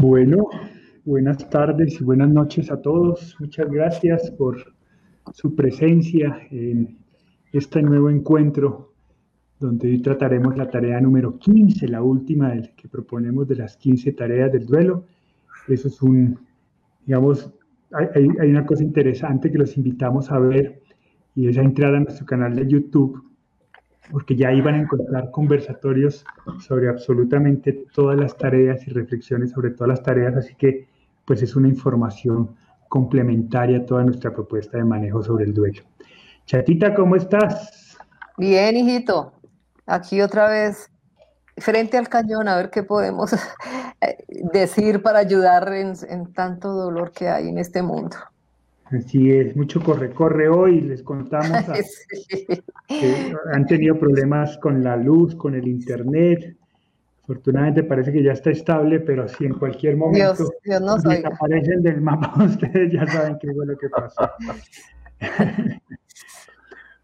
[0.00, 0.48] Bueno,
[1.04, 3.36] buenas tardes y buenas noches a todos.
[3.38, 4.56] Muchas gracias por
[5.34, 6.96] su presencia en
[7.52, 8.94] este nuevo encuentro
[9.58, 14.50] donde hoy trataremos la tarea número 15, la última que proponemos de las 15 tareas
[14.50, 15.04] del duelo.
[15.68, 16.38] Eso es un,
[17.04, 17.52] digamos,
[17.92, 20.80] hay, hay una cosa interesante que los invitamos a ver
[21.34, 23.29] y es a entrar a nuestro canal de YouTube
[24.10, 26.24] porque ya iban a encontrar conversatorios
[26.58, 30.88] sobre absolutamente todas las tareas y reflexiones sobre todas las tareas, así que
[31.24, 32.56] pues es una información
[32.88, 35.82] complementaria a toda nuestra propuesta de manejo sobre el duelo.
[36.46, 37.96] Chatita, ¿cómo estás?
[38.36, 39.32] Bien, hijito.
[39.86, 40.90] Aquí otra vez
[41.56, 43.30] frente al cañón a ver qué podemos
[44.52, 48.16] decir para ayudar en, en tanto dolor que hay en este mundo.
[48.90, 50.80] Así es, mucho corre-corre hoy.
[50.80, 51.64] Les contamos
[52.88, 56.56] que han tenido problemas con la luz, con el internet.
[57.22, 62.92] Afortunadamente parece que ya está estable, pero si en cualquier momento desaparecen del mapa, ustedes
[62.92, 64.28] ya saben qué fue lo que pasó.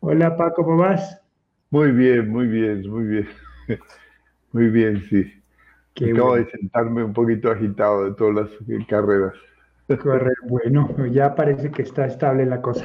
[0.00, 1.20] Hola, Pa, ¿cómo vas?
[1.70, 3.28] Muy bien, muy bien, muy bien.
[4.52, 5.24] Muy bien, sí.
[6.10, 9.34] Acabo de sentarme un poquito agitado de todas las carreras.
[10.48, 12.84] Bueno, ya parece que está estable la cosa.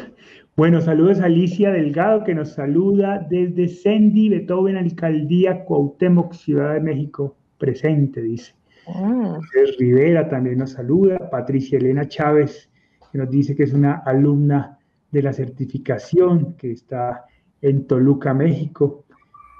[0.56, 6.82] Bueno, saludos a Alicia Delgado que nos saluda desde Sendy, Beethoven, Alcaldía, Cuauhtémoc, Ciudad de
[6.82, 8.54] México, presente, dice.
[8.88, 9.38] Mm.
[9.80, 12.70] Rivera también nos saluda, Patricia Elena Chávez,
[13.12, 14.78] que nos dice que es una alumna
[15.10, 17.26] de la certificación que está
[17.62, 19.06] en Toluca, México.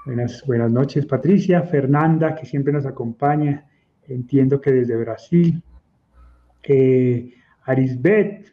[0.06, 1.62] Buenas, buenas noches, Patricia.
[1.62, 3.66] Fernanda, que siempre nos acompaña,
[4.06, 5.62] entiendo que desde Brasil.
[6.62, 8.52] Eh, Arisbet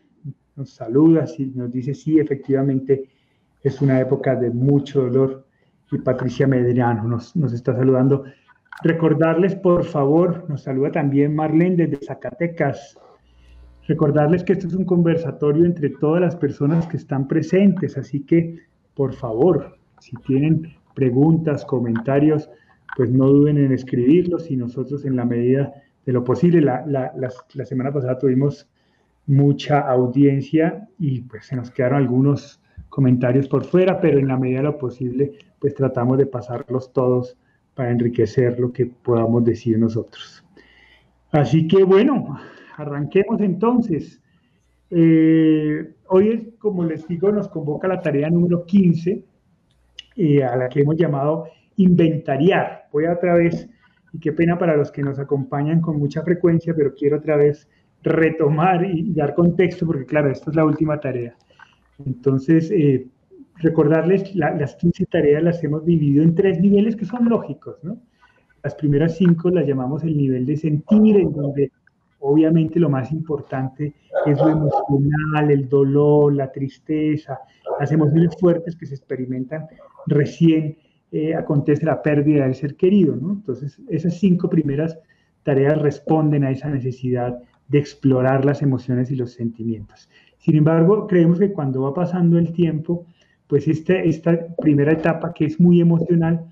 [0.55, 3.05] nos saluda y nos dice, sí, efectivamente
[3.63, 5.45] es una época de mucho dolor.
[5.91, 8.25] Y Patricia Medrano nos, nos está saludando.
[8.83, 12.97] Recordarles, por favor, nos saluda también Marlene desde Zacatecas.
[13.87, 18.59] Recordarles que esto es un conversatorio entre todas las personas que están presentes, así que,
[18.93, 22.49] por favor, si tienen preguntas, comentarios,
[22.95, 25.73] pues no duden en escribirlos y nosotros en la medida
[26.09, 26.59] de lo posible.
[26.59, 28.67] La, la, semana pasada tuvimos
[29.27, 32.59] mucha audiencia y pues se nos quedaron algunos
[32.89, 37.37] comentarios por fuera, pero en la medida de lo posible pues tratamos de pasarlos todos
[37.75, 40.43] para enriquecer lo que podamos decir nosotros.
[41.31, 42.39] Así que bueno,
[42.76, 44.20] arranquemos entonces.
[44.89, 49.23] Eh, hoy, como les digo, nos convoca la tarea número 15,
[50.15, 51.45] eh, a la que hemos llamado
[51.76, 52.87] inventariar.
[52.91, 53.36] Voy a otra
[54.14, 57.67] y qué pena para los que nos acompañan con mucha frecuencia, pero quiero otra vez
[58.02, 61.36] retomar y dar contexto, porque claro, esta es la última tarea.
[62.05, 63.08] Entonces, eh,
[63.55, 67.97] recordarles, las 15 tareas las hemos dividido en tres niveles que son lógicos, ¿no?
[68.64, 71.71] Las primeras cinco las llamamos el nivel de sentir, en donde
[72.20, 73.93] obviamente lo más importante
[74.26, 77.39] es lo emocional, el dolor, la tristeza,
[77.80, 79.67] las emociones fuertes que se experimentan
[80.08, 80.77] recién
[81.11, 83.33] eh, acontece la pérdida del ser querido, ¿no?
[83.33, 84.99] Entonces, esas cinco primeras
[85.42, 90.08] tareas responden a esa necesidad de explorar las emociones y los sentimientos.
[90.37, 93.08] Sin embargo, creemos que cuando va pasando el tiempo,
[93.47, 96.45] pues este, esta primera etapa que es muy emocional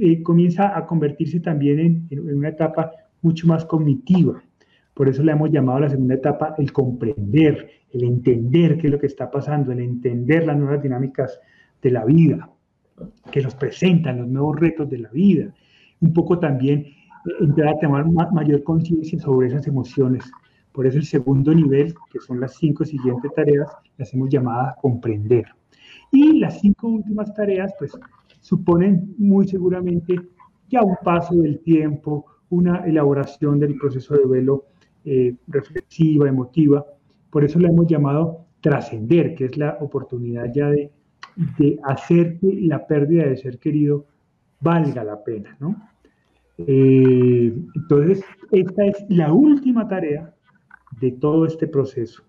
[0.00, 4.42] eh, comienza a convertirse también en, en, una etapa mucho más cognitiva.
[4.94, 8.92] Por eso le hemos llamado a la segunda etapa el comprender, el entender qué es
[8.94, 11.38] lo que está pasando, el entender las nuevas dinámicas
[11.82, 12.50] de la vida
[13.30, 15.52] que nos presentan los nuevos retos de la vida.
[16.00, 16.94] Un poco también eh,
[17.40, 20.24] entrar a tomar mayor conciencia sobre esas emociones.
[20.72, 25.46] Por eso el segundo nivel, que son las cinco siguientes tareas, las hemos llamado comprender.
[26.12, 27.92] Y las cinco últimas tareas, pues,
[28.40, 30.14] suponen muy seguramente
[30.68, 34.66] ya un paso del tiempo, una elaboración del proceso de duelo
[35.04, 36.84] eh, reflexiva, emotiva.
[37.30, 40.90] Por eso la hemos llamado trascender, que es la oportunidad ya de
[41.36, 44.06] de hacer que la pérdida de ser querido
[44.60, 45.76] valga la pena, ¿no?
[46.58, 50.34] Eh, entonces, esta es la última tarea
[51.00, 52.22] de todo este proceso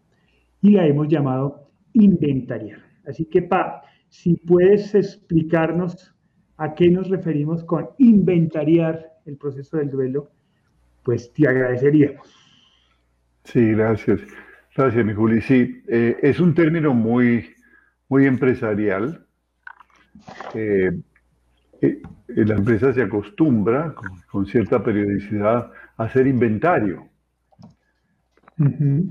[0.61, 2.79] y la hemos llamado inventariar.
[3.05, 6.13] Así que, Pa, si puedes explicarnos
[6.57, 10.29] a qué nos referimos con inventariar el proceso del duelo,
[11.03, 12.27] pues te agradeceríamos.
[13.45, 14.19] Sí, gracias.
[14.75, 15.41] Gracias, mi Juli.
[15.41, 17.45] Sí, eh, es un término muy
[18.09, 19.25] muy empresarial.
[20.53, 20.91] Eh,
[21.81, 23.93] eh, la empresa se acostumbra
[24.29, 27.07] con, cierta periodicidad a hacer inventario.
[28.59, 29.03] Eh,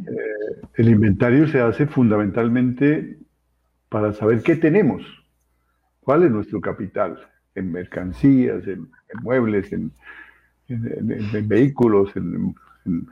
[0.74, 3.18] el inventario se hace fundamentalmente
[3.88, 5.02] para saber qué tenemos,
[6.00, 7.18] cuál es nuestro capital
[7.54, 8.90] en mercancías, en,
[9.22, 9.92] muebles, en,
[11.46, 12.54] vehículos, en,
[12.84, 13.06] en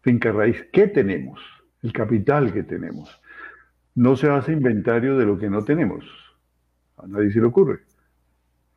[0.00, 1.40] finca raíz, ¿qué tenemos?
[1.82, 3.20] El capital que tenemos.
[3.94, 6.04] No se hace inventario de lo que no tenemos.
[6.96, 7.80] A nadie se le ocurre.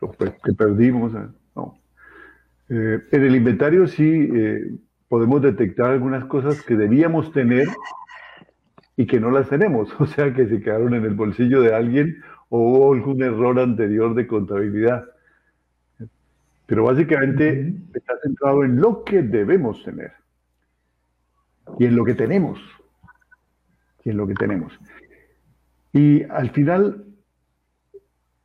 [0.02, 1.80] Lo que perdimos, eh, no.
[2.70, 4.78] Eh, en el inventario sí eh,
[5.08, 7.68] podemos detectar algunas cosas que debíamos tener
[8.96, 12.22] y que no las tenemos, o sea que se quedaron en el bolsillo de alguien
[12.50, 15.06] o hubo algún error anterior de contabilidad.
[16.66, 20.12] Pero básicamente está centrado en lo que debemos tener
[21.80, 22.60] y en lo que tenemos.
[24.04, 24.78] Y en lo que tenemos.
[25.98, 27.06] Y al final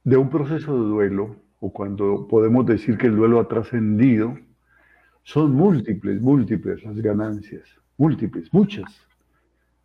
[0.05, 4.39] de un proceso de duelo, o cuando podemos decir que el duelo ha trascendido,
[5.23, 7.69] son múltiples, múltiples las ganancias,
[7.99, 8.91] múltiples, muchas,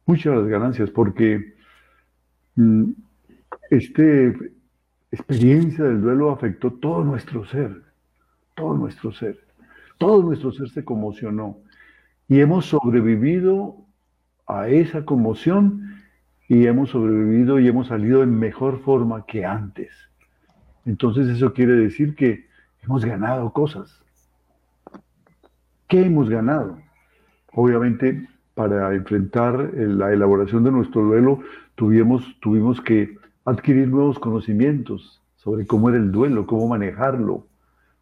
[0.05, 1.55] muchas las ganancias, porque
[2.55, 2.91] mm,
[3.69, 4.03] esta
[5.11, 7.83] experiencia del duelo afectó todo nuestro ser,
[8.55, 9.37] todo nuestro ser,
[9.97, 11.57] todo nuestro ser se conmocionó.
[12.29, 13.75] Y hemos sobrevivido
[14.47, 15.97] a esa conmoción
[16.47, 19.91] y hemos sobrevivido y hemos salido en mejor forma que antes.
[20.85, 22.47] Entonces eso quiere decir que
[22.81, 24.01] hemos ganado cosas.
[25.87, 26.77] ¿Qué hemos ganado?
[27.53, 31.39] Obviamente, para enfrentar la elaboración de nuestro duelo,
[31.75, 37.45] tuvimos, tuvimos que adquirir nuevos conocimientos sobre cómo era el duelo, cómo manejarlo,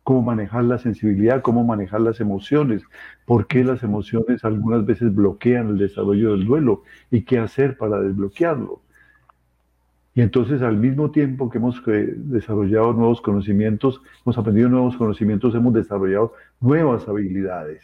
[0.06, 2.84] cómo manejar la sensibilidad, cómo manejar las emociones,
[3.26, 8.00] por qué las emociones algunas veces bloquean el desarrollo del duelo y qué hacer para
[8.00, 8.82] desbloquearlo.
[10.14, 15.56] Y entonces al mismo tiempo que hemos eh, desarrollado nuevos conocimientos, hemos aprendido nuevos conocimientos,
[15.56, 17.82] hemos desarrollado nuevas habilidades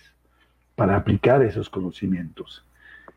[0.75, 2.63] para aplicar esos conocimientos.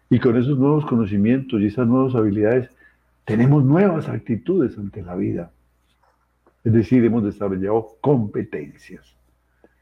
[0.09, 2.71] Y con esos nuevos conocimientos y esas nuevas habilidades
[3.27, 5.51] tenemos nuevas actitudes ante la vida.
[6.65, 9.17] Es decir, hemos desarrollado competencias,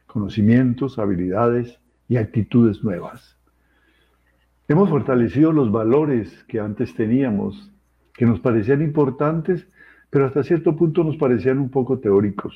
[0.06, 3.38] conocimientos, habilidades y actitudes nuevas.
[4.68, 7.72] Hemos fortalecido los valores que antes teníamos
[8.14, 9.66] que nos parecían importantes,
[10.10, 12.54] pero hasta cierto punto nos parecían un poco teóricos.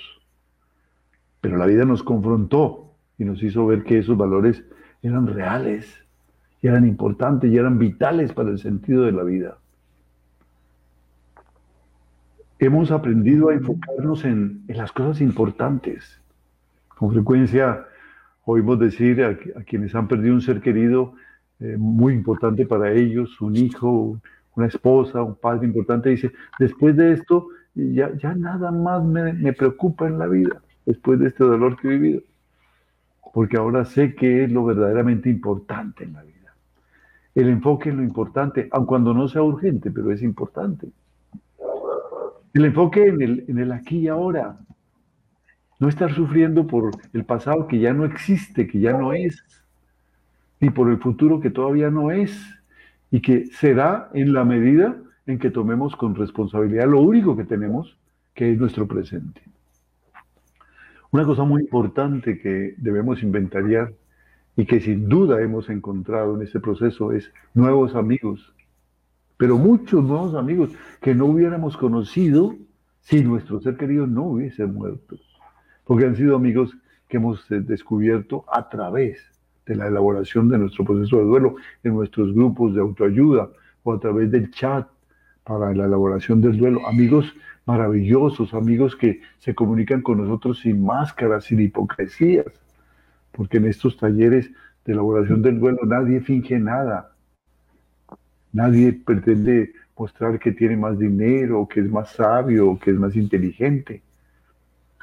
[1.40, 4.64] Pero la vida nos confrontó y nos hizo ver que esos valores
[5.02, 6.06] eran reales,
[6.60, 9.58] y eran importantes y eran vitales para el sentido de la vida.
[12.58, 16.20] Hemos aprendido a enfocarnos en, las cosas importantes.
[16.88, 17.84] Con frecuencia
[18.44, 21.14] oímos decir a, quienes han perdido un ser querido
[21.60, 24.18] eh, muy importante para ellos, un hijo,
[24.54, 30.06] una esposa, un padre importante, dice, después de esto ya, ya nada más me, preocupa
[30.06, 32.22] en la vida, después de este dolor que he vivido,
[33.34, 36.54] porque ahora sé que es lo verdaderamente importante en la vida.
[37.34, 40.88] El enfoque en lo importante, aun cuando no sea urgente, pero es importante.
[42.56, 44.56] El enfoque en el, en el aquí y ahora.
[45.78, 49.44] No estar sufriendo por el pasado que ya no existe, que ya no es,
[50.58, 52.34] ni por el futuro que todavía no es
[53.10, 57.98] y que será en la medida en que tomemos con responsabilidad lo único que tenemos,
[58.32, 59.42] que es nuestro presente.
[61.10, 63.92] Una cosa muy importante que debemos inventariar
[64.56, 68.55] y que sin duda hemos encontrado en este proceso es nuevos amigos,
[69.36, 72.54] pero muchos nuevos amigos que no hubiéramos conocido
[73.00, 75.16] si nuestro ser querido no hubiese muerto,
[75.84, 76.76] porque han sido amigos
[77.08, 79.18] que hemos eh, descubierto a través
[79.66, 83.50] de la elaboración de nuestro proceso de duelo en nuestros grupos de autoayuda
[83.82, 84.88] o a través del chat
[85.44, 86.86] para la elaboración del duelo.
[86.88, 87.34] Amigos
[87.66, 92.46] maravillosos, amigos que se comunican con nosotros sin máscaras, sin hipocresías,
[93.32, 94.50] porque en estos talleres
[94.84, 97.15] de elaboración del duelo nadie finge nada.
[98.56, 104.00] Nadie pretende mostrar que tiene más dinero, que es más sabio, que es más inteligente.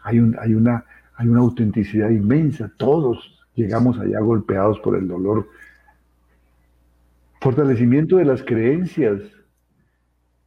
[0.02, 2.72] Hay, un, hay, una, hay una autenticidad inmensa.
[2.78, 5.48] Todos llegamos allá golpeados por el dolor.
[7.42, 9.22] Fortalecimiento de las creencias,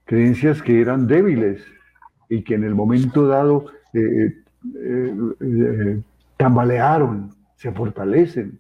[0.05, 1.63] creencias que eran débiles
[2.29, 4.35] y que en el momento dado eh,
[4.75, 6.03] eh, eh,
[6.37, 8.59] tambalearon, se fortalecen.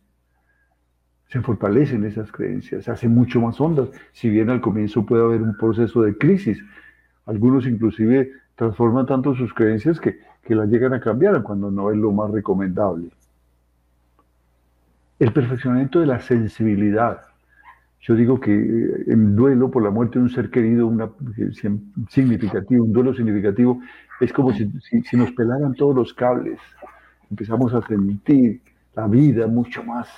[1.28, 5.42] Se fortalecen esas creencias, se hacen mucho más hondas, si bien al comienzo puede haber
[5.42, 6.62] un proceso de crisis.
[7.26, 11.96] Algunos inclusive transforman tanto sus creencias que, que las llegan a cambiar cuando no es
[11.96, 13.10] lo más recomendable.
[15.18, 17.22] El perfeccionamiento de la sensibilidad.
[18.00, 21.50] Yo digo que eh, el duelo por la muerte de un ser querido, una, eh,
[22.08, 23.80] significativo, un duelo significativo,
[24.20, 24.70] es como si,
[25.16, 26.60] nos pelaran todos los cables.
[27.30, 28.60] Empezamos a sentir
[28.94, 30.08] la vida mucho más.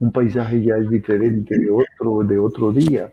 [0.00, 3.12] Un paisaje ya es diferente de otro, de otro día.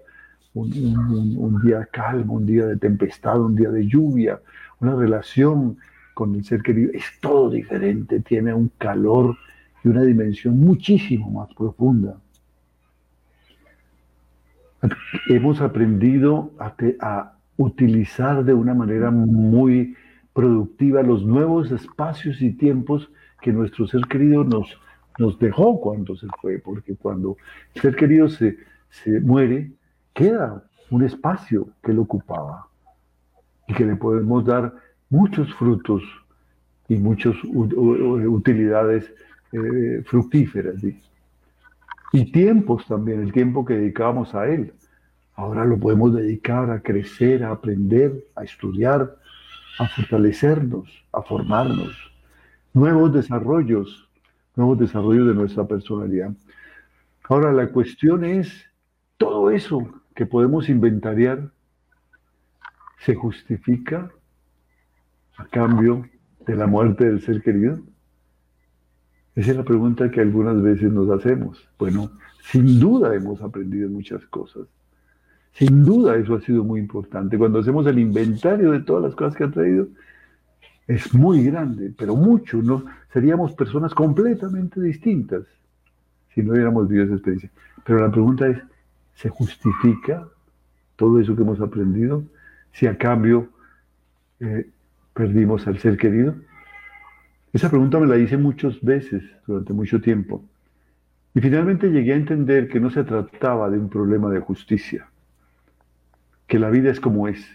[0.54, 4.40] Un, día calmo, un día de tempestad, un día de lluvia,
[4.80, 5.78] una relación
[6.16, 9.38] con el ser querido, es todo diferente, tiene un calor
[9.88, 12.18] una dimensión muchísimo más profunda.
[15.30, 19.96] hemos aprendido a, utilizar de una manera muy
[20.32, 23.10] productiva los nuevos espacios y tiempos
[23.42, 24.80] que nuestro ser querido nos,
[25.18, 27.38] nos dejó cuando se fue, porque cuando
[27.74, 28.58] el ser querido se,
[28.90, 29.72] se muere,
[30.14, 32.68] queda un espacio que lo ocupaba
[33.68, 34.74] y que le podemos dar
[35.10, 36.04] muchos frutos
[36.88, 39.12] y muchas utilidades
[39.52, 40.76] eh, fructíferas.
[42.14, 44.74] Y tiempos también, el tiempo que dedicábamos a él.
[45.36, 49.18] Ahora lo podemos dedicar a crecer, a aprender, a estudiar,
[49.78, 51.96] a fortalecernos, a formarnos.
[52.74, 54.07] Nuevos desarrollos,
[54.58, 56.32] nuevos desarrollos de nuestra personalidad.
[57.24, 58.66] Ahora la cuestión es,
[59.18, 61.52] todo eso que podemos inventariar,
[63.00, 64.12] ¿se justifica
[65.38, 66.10] a cambio
[66.46, 67.80] de la muerte del ser querido?
[69.36, 71.70] Esa es la pregunta que algunas veces nos hacemos.
[71.78, 72.12] Bueno,
[72.42, 74.68] sin duda hemos aprendido muchas cosas.
[75.54, 77.38] Sin duda eso ha sido muy importante.
[77.38, 79.88] Cuando hacemos el inventario de todas las cosas que ha traído,
[80.88, 82.62] es muy grande, pero mucho.
[82.62, 82.86] ¿no?
[83.12, 85.44] Seríamos personas completamente distintas
[86.34, 87.52] si no hubiéramos vivido esa experiencia.
[87.84, 88.58] Pero la pregunta es,
[89.16, 90.28] ¿se justifica
[90.96, 92.24] todo eso que hemos aprendido
[92.72, 93.50] si a cambio
[94.40, 94.70] eh,
[95.14, 96.36] perdimos al ser querido?
[97.54, 100.44] Esa pregunta me la hice muchas veces durante mucho tiempo.
[101.34, 105.10] Y finalmente llegué a entender que no se trataba de un problema de justicia,
[106.48, 107.46] que la vida es como es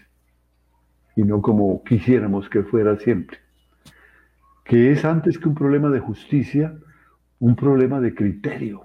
[1.15, 3.37] y no como quisiéramos que fuera siempre,
[4.63, 6.75] que es antes que un problema de justicia,
[7.39, 8.83] un problema de criterio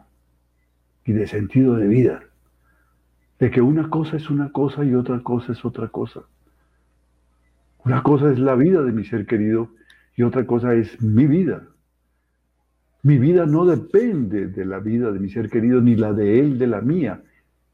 [1.05, 2.23] y de sentido de vida,
[3.39, 6.23] de que una cosa es una cosa y otra cosa es otra cosa.
[7.85, 9.71] Una cosa es la vida de mi ser querido
[10.17, 11.69] y otra cosa es mi vida.
[13.03, 16.59] Mi vida no depende de la vida de mi ser querido, ni la de él,
[16.59, 17.23] de la mía,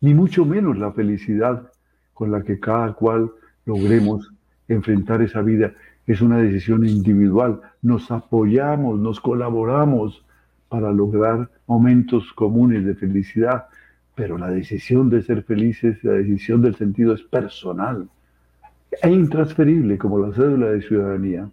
[0.02, 1.72] ni mucho menos la felicidad
[2.12, 3.32] con la que cada cual
[3.64, 4.33] logremos
[4.68, 5.72] enfrentar esa vida.
[6.06, 7.60] Es una decisión individual.
[7.82, 10.24] Nos apoyamos, nos colaboramos
[10.68, 13.66] para lograr momentos comunes de felicidad,
[14.14, 18.08] pero la decisión de ser felices, la decisión del sentido es personal
[19.02, 21.48] e intransferible como la cédula de ciudadanía.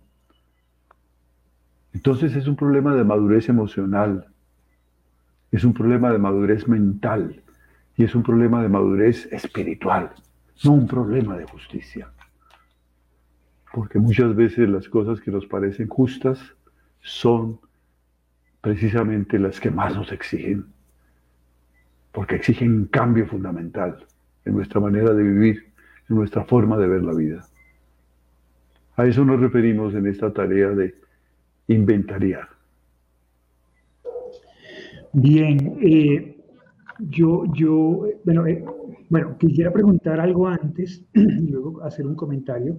[1.93, 4.27] Entonces es un problema de madurez emocional,
[5.51, 7.41] es un problema de madurez mental
[7.97, 10.11] y es un problema de madurez espiritual,
[10.63, 12.07] no un problema de justicia.
[13.73, 16.39] Porque muchas veces las cosas que nos parecen justas
[17.01, 17.59] son
[18.61, 20.65] precisamente las que más nos exigen,
[22.11, 24.05] porque exigen un cambio fundamental
[24.45, 25.71] en nuestra manera de vivir,
[26.09, 27.45] en nuestra forma de ver la vida.
[28.97, 30.93] A eso nos referimos en esta tarea de
[31.67, 32.49] inventariar.
[35.13, 36.37] Bien, eh,
[36.99, 38.63] yo, yo, bueno, eh,
[39.09, 42.77] bueno, quisiera preguntar algo antes y luego hacer un comentario.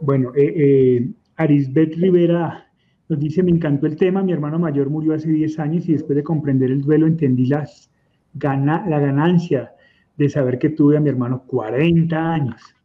[0.00, 2.66] Bueno, eh, Arisbet Rivera
[3.08, 6.16] nos dice, me encantó el tema, mi hermano mayor murió hace 10 años y después
[6.16, 7.90] de comprender el duelo entendí las,
[8.34, 9.72] gana, la ganancia
[10.16, 12.76] de saber que tuve a mi hermano 40 años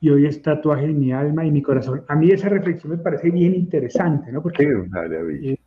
[0.00, 2.02] y hoy es tatuaje en mi alma y mi corazón.
[2.08, 4.42] A mí esa reflexión me parece bien interesante, ¿no?
[4.42, 5.58] Porque eh,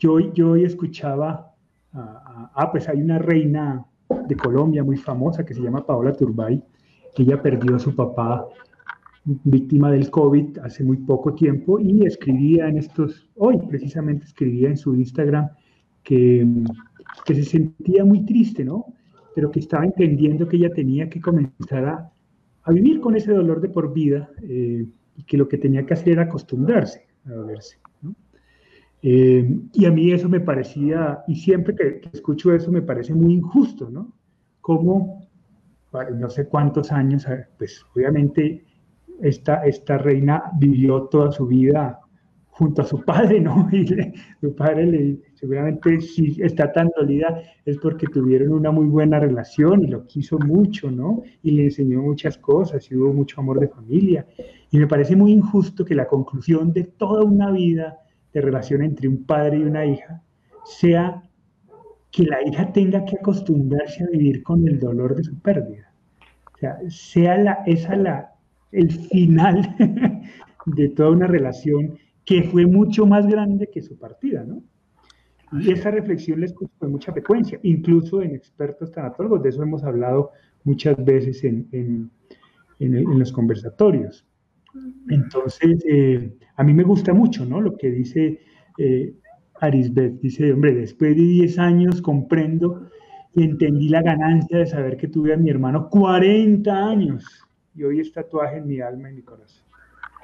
[0.00, 1.54] yo, yo hoy escuchaba,
[1.92, 3.84] ah, pues hay una reina
[4.26, 6.62] de Colombia muy famosa que se llama Paola Turbay,
[7.14, 8.46] que ella perdió a su papá
[9.26, 14.76] víctima del COVID hace muy poco tiempo y escribía en estos, hoy precisamente escribía en
[14.76, 15.48] su Instagram
[16.02, 16.46] que,
[17.24, 18.86] que se sentía muy triste, ¿no?
[19.34, 22.12] Pero que estaba entendiendo que ella tenía que comenzar a
[22.66, 25.94] a vivir con ese dolor de por vida eh, y que lo que tenía que
[25.94, 27.78] hacer era acostumbrarse a dolerse.
[29.02, 33.34] Eh, y a mí eso me parecía, y siempre que, escucho eso me parece muy
[33.34, 34.12] injusto, ¿no?
[34.60, 35.28] Como,
[36.16, 37.24] no sé cuántos años,
[37.56, 38.64] pues obviamente
[39.22, 42.00] esta, esta reina vivió toda su vida
[42.56, 43.68] junto a su padre, ¿no?
[43.72, 43.86] Y
[44.40, 49.84] su padre le, seguramente si está tan dolida es porque tuvieron una muy buena relación
[49.84, 51.22] y lo quiso mucho, ¿no?
[51.42, 54.26] Y le enseñó muchas cosas y hubo mucho amor de familia.
[54.70, 57.98] Y me parece muy injusto que la conclusión de toda una vida
[58.32, 60.22] de relación entre un padre y una hija
[60.64, 61.22] sea
[62.10, 65.92] que la hija tenga que acostumbrarse a vivir con el dolor de su pérdida.
[66.54, 68.35] O sea, sea la, esa la,
[68.72, 69.76] el final
[70.66, 74.62] de toda una relación que fue mucho más grande que su partida, ¿no?
[75.52, 79.84] Y esa reflexión les escucho con mucha frecuencia, incluso en expertos tanatólogos, de eso hemos
[79.84, 80.32] hablado
[80.64, 82.10] muchas veces en, en,
[82.80, 84.26] en, los conversatorios.
[85.08, 87.60] Entonces, eh, a mí me gusta mucho, ¿no?
[87.60, 88.40] Lo que dice
[88.76, 89.14] eh,
[89.60, 92.88] Arisbet, dice, hombre, después de 10 años comprendo
[93.32, 97.45] y entendí la ganancia de saber que tuve a mi hermano 40 años
[97.76, 99.64] y hoy es tatuaje en mi alma y mi corazón.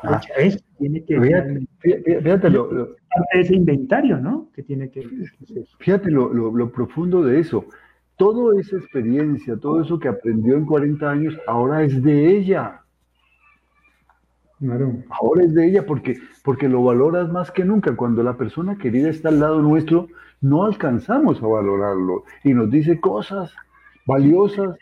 [0.04, 0.20] Ah.
[0.38, 2.96] eso tiene que fíjate, fíjate lo, parte
[3.34, 4.48] de ese inventario, ¿no?
[4.52, 5.08] Que tiene que
[5.78, 7.66] Fíjate lo, lo, profundo de eso.
[8.16, 12.80] Toda esa experiencia, todo eso que aprendió en 40 años, ahora es de ella.
[15.10, 17.96] Ahora es de ella porque, porque lo valoras más que nunca.
[17.96, 20.08] Cuando la persona querida está al lado nuestro,
[20.40, 23.52] no alcanzamos a valorarlo y nos dice cosas
[24.06, 24.76] valiosas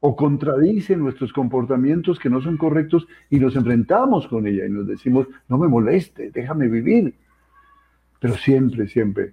[0.00, 4.86] o contradice nuestros comportamientos que no son correctos y nos enfrentamos con ella y nos
[4.86, 7.14] decimos, no me moleste, déjame vivir.
[8.20, 9.32] Pero siempre, siempre,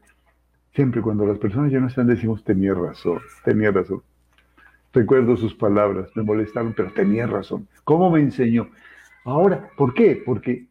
[0.74, 4.02] siempre cuando las personas ya no están decimos, tenía razón, tenía razón.
[4.92, 7.68] Recuerdo sus palabras, me molestaron, pero tenía razón.
[7.84, 8.70] ¿Cómo me enseñó?
[9.26, 10.22] Ahora, ¿por qué?
[10.26, 10.68] Porque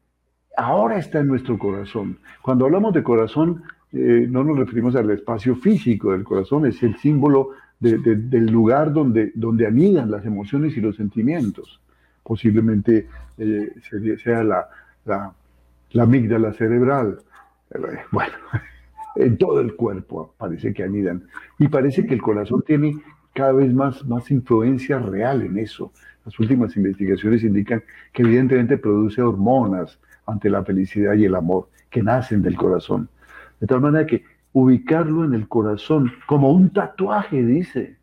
[0.57, 2.19] ahora está en nuestro corazón.
[2.43, 6.97] Cuando hablamos de corazón, eh, no nos referimos al espacio físico del corazón, es el
[6.97, 11.81] símbolo del lugar donde, donde anidan las emociones y los sentimientos.
[12.23, 13.73] Posiblemente eh,
[14.23, 14.69] sea la,
[15.04, 15.33] la,
[15.90, 17.19] la, amígdala cerebral.
[17.75, 17.78] Eh,
[18.11, 18.35] bueno,
[19.16, 21.25] en todo el cuerpo parece que anidan.
[21.59, 22.97] Y parece que el corazón tiene
[23.35, 25.93] cada vez más, más influencia real en eso.
[26.25, 32.02] Las últimas investigaciones indican que evidentemente produce hormonas ante la felicidad y el amor que
[32.02, 33.09] nacen del corazón.
[33.61, 34.25] De tal manera que
[34.55, 37.99] ubicarlo en el corazón, como un tatuaje, dice.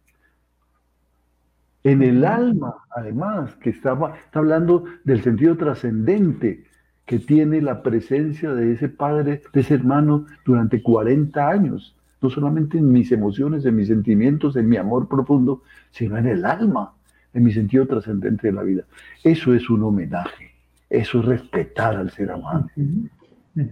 [1.83, 6.65] En el alma, además, que está, está hablando del sentido trascendente
[7.05, 12.77] que tiene la presencia de ese padre, de ese hermano durante 40 años, no solamente
[12.77, 16.93] en mis emociones, en mis sentimientos, en mi amor profundo, sino en el alma,
[17.33, 18.83] en mi sentido trascendente de la vida.
[19.23, 20.51] Eso es un homenaje,
[20.89, 22.67] eso es respetar al ser amado.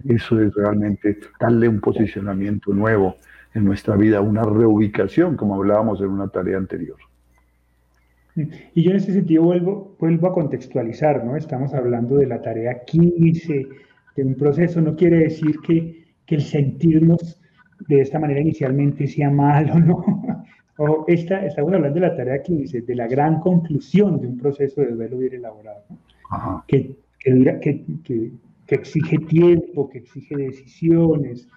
[0.04, 3.16] Eso es realmente darle un posicionamiento nuevo
[3.54, 6.98] en nuestra vida, una reubicación, como hablábamos en una tarea anterior.
[8.74, 11.36] Y yo en ese sentido vuelvo, vuelvo a contextualizar, ¿no?
[11.36, 13.66] Estamos hablando de la tarea 15,
[14.16, 17.40] de un proceso, no quiere decir que, que el sentirnos
[17.88, 20.44] de esta manera inicialmente sea malo, ¿no?
[20.76, 24.80] O esta, estamos hablando de la tarea 15, de la gran conclusión de un proceso
[24.80, 26.64] de duelo bien elaborado, ¿no?
[26.66, 28.30] Que, que, que, que
[28.76, 31.48] exige tiempo, que exige decisiones,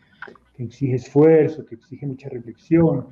[0.55, 3.07] que exige esfuerzo, que exige mucha reflexión,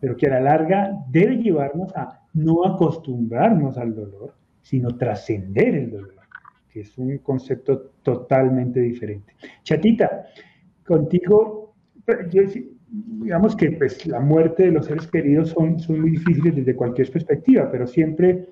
[0.00, 5.90] pero que a la larga debe llevarnos a no acostumbrarnos al dolor, sino trascender el
[5.90, 6.14] dolor,
[6.70, 9.34] que es un concepto totalmente diferente.
[9.62, 10.26] Chatita,
[10.84, 11.74] contigo,
[12.90, 17.10] digamos que pues, la muerte de los seres queridos son, son muy difíciles desde cualquier
[17.10, 18.48] perspectiva, pero siempre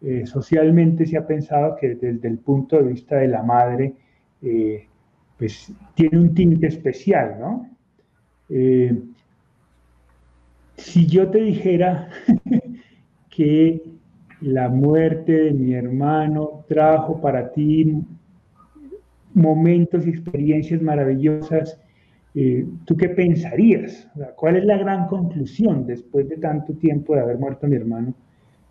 [0.00, 3.94] eh, socialmente se ha pensado que desde el punto de vista de la madre,
[4.42, 4.86] eh,
[5.38, 7.68] pues tiene un tinte especial, ¿no?
[8.48, 8.96] Eh,
[10.76, 12.08] si yo te dijera
[13.30, 13.82] que
[14.40, 17.96] la muerte de mi hermano trajo para ti
[19.34, 21.80] momentos y experiencias maravillosas,
[22.34, 24.08] eh, ¿tú qué pensarías?
[24.36, 28.14] ¿Cuál es la gran conclusión después de tanto tiempo de haber muerto mi hermano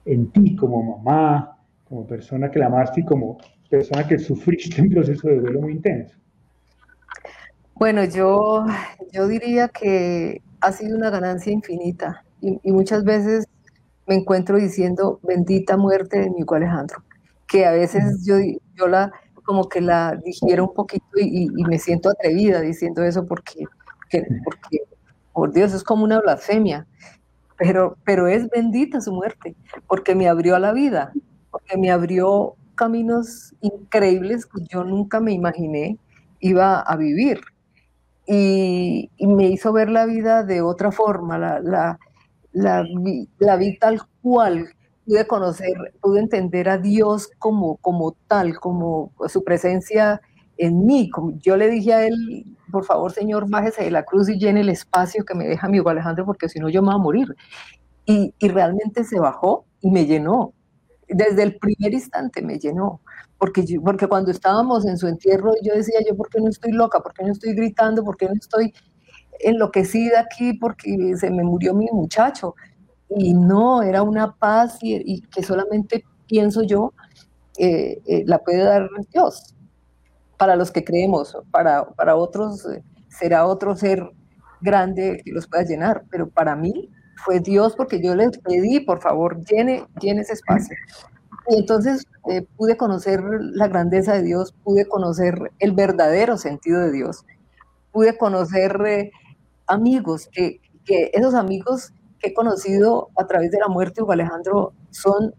[0.06, 3.38] en ti como mamá, como persona que la amaste y como
[3.69, 6.15] persona que sufriste un proceso de duelo muy intenso?
[7.75, 8.65] Bueno, yo,
[9.12, 13.45] yo diría que ha sido una ganancia infinita y, muchas veces
[14.08, 17.03] me encuentro diciendo bendita muerte de mi hijo Alejandro,
[17.47, 18.36] que a veces yo,
[18.75, 19.12] yo la
[19.47, 23.63] como que la digiero un poquito y, me siento atrevida diciendo eso porque,
[24.43, 24.82] porque,
[25.32, 26.86] por Dios, es como una blasfemia,
[27.58, 29.56] pero, pero es bendita su muerte,
[29.88, 31.13] porque me abrió a la vida,
[31.49, 35.97] porque me abrió caminos increíbles que yo nunca me imaginé
[36.39, 37.41] iba a vivir.
[38.25, 41.99] Y, me hizo ver la vida de otra forma, la, la,
[42.51, 42.85] la,
[43.39, 44.67] la, vi tal cual,
[45.05, 50.21] pude conocer, pude entender a Dios como, como tal, como su presencia
[50.57, 51.09] en mí.
[51.09, 54.61] Como yo le dije a él, por favor, Señor, bájese de la cruz y llene
[54.61, 57.03] el espacio que me deja mi hijo Alejandro, porque si no yo me voy a
[57.03, 57.35] morir.
[58.05, 60.53] Y, y realmente se bajó y me llenó
[61.08, 63.02] desde el primer instante me llenó,
[63.38, 67.00] porque, porque cuando estábamos en su entierro yo decía, yo, ¿por qué no estoy loca?
[67.00, 68.04] ¿Por qué no estoy gritando?
[68.04, 68.74] ¿Por qué no estoy
[69.39, 72.56] enloquecida aquí porque se me murió mi muchacho?
[73.10, 76.93] Y no, era una paz y, que solamente pienso yo
[77.58, 79.56] eh, eh, la puede dar Dios.
[80.38, 84.08] Para los que creemos, para, para otros eh, será otro ser
[84.62, 86.89] grande que los pueda llenar, pero para mí
[87.23, 90.75] fue Dios porque yo les pedí, por favor, llene, llene ese espacio.
[91.49, 96.91] Y entonces eh, pude conocer la grandeza de Dios, pude conocer el verdadero sentido de
[96.91, 97.25] Dios,
[97.91, 99.12] pude conocer eh,
[99.65, 104.73] amigos, que, que, esos amigos que he conocido a través de la muerte, Hugo Alejandro,
[104.91, 105.34] son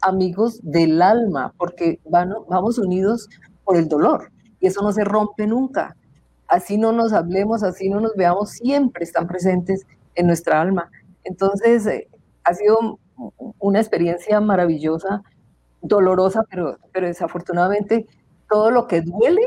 [0.00, 3.28] amigos del alma, porque vamos unidos
[3.64, 5.96] por el dolor y eso no se rompe nunca.
[6.46, 10.90] Así no nos hablemos, así no nos veamos, siempre están presentes en nuestra alma.
[11.28, 12.08] Entonces, eh,
[12.44, 12.98] ha sido
[13.58, 15.22] una experiencia maravillosa,
[15.82, 18.06] dolorosa, pero, pero desafortunadamente
[18.48, 19.42] todo lo que duele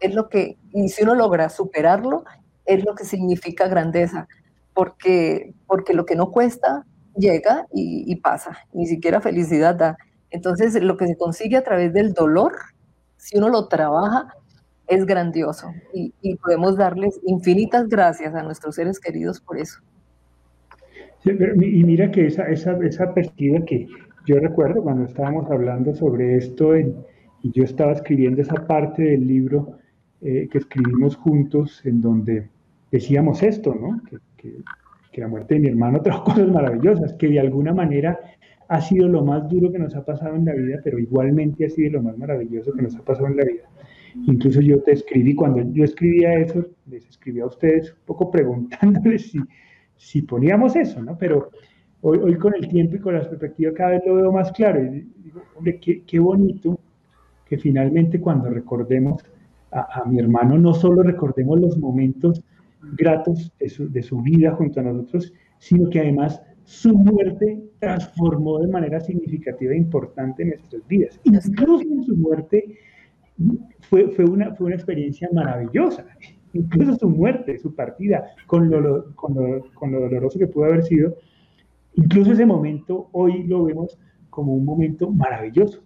[0.00, 2.24] es lo que, y si uno logra superarlo,
[2.64, 4.26] es lo que significa grandeza,
[4.74, 9.98] porque, porque lo que no cuesta llega y, pasa, ni siquiera felicidad da.
[10.30, 12.54] Entonces, lo que se consigue a través del dolor,
[13.18, 14.34] si uno lo trabaja,
[14.86, 19.80] es grandioso y, podemos darles infinitas gracias a nuestros seres queridos por eso.
[21.24, 23.86] Y mira que esa, esa, esa perspectiva que
[24.26, 26.92] yo recuerdo cuando estábamos hablando sobre esto y
[27.42, 29.78] yo estaba escribiendo esa parte del libro
[30.20, 32.48] eh, que escribimos juntos en donde
[32.92, 34.00] decíamos esto, ¿no?
[34.08, 34.18] Que,
[35.10, 38.18] que, la muerte de mi hermano trajo cosas maravillosas, que de alguna manera
[38.68, 41.70] ha sido lo más duro que nos ha pasado en la vida, pero igualmente ha
[41.70, 43.64] sido lo más maravilloso que nos ha pasado en la vida.
[44.26, 49.30] Incluso yo te escribí, cuando yo escribía eso, les escribí a ustedes un poco preguntándoles
[49.30, 49.40] si,
[50.02, 51.16] si poníamos eso, ¿no?
[51.16, 51.50] Pero
[52.00, 54.82] hoy, hoy con el tiempo y con la perspectiva cada vez lo veo más claro.
[54.82, 56.78] Y digo, hombre, qué, qué bonito
[57.46, 59.24] que finalmente cuando recordemos
[59.70, 62.42] a, mi hermano, no solo recordemos los momentos
[62.94, 68.58] gratos de su, de su vida junto a nosotros, sino que además su muerte transformó
[68.58, 71.18] de manera significativa e importante nuestras vidas.
[71.24, 72.76] Incluso en su muerte
[73.80, 76.04] fue, fue, una, fue una experiencia maravillosa.
[76.52, 80.84] Incluso su muerte, su partida, con lo, con, lo, con lo doloroso que pudo haber
[80.84, 81.16] sido,
[81.94, 83.98] incluso ese momento hoy lo vemos
[84.30, 85.82] como un momento maravilloso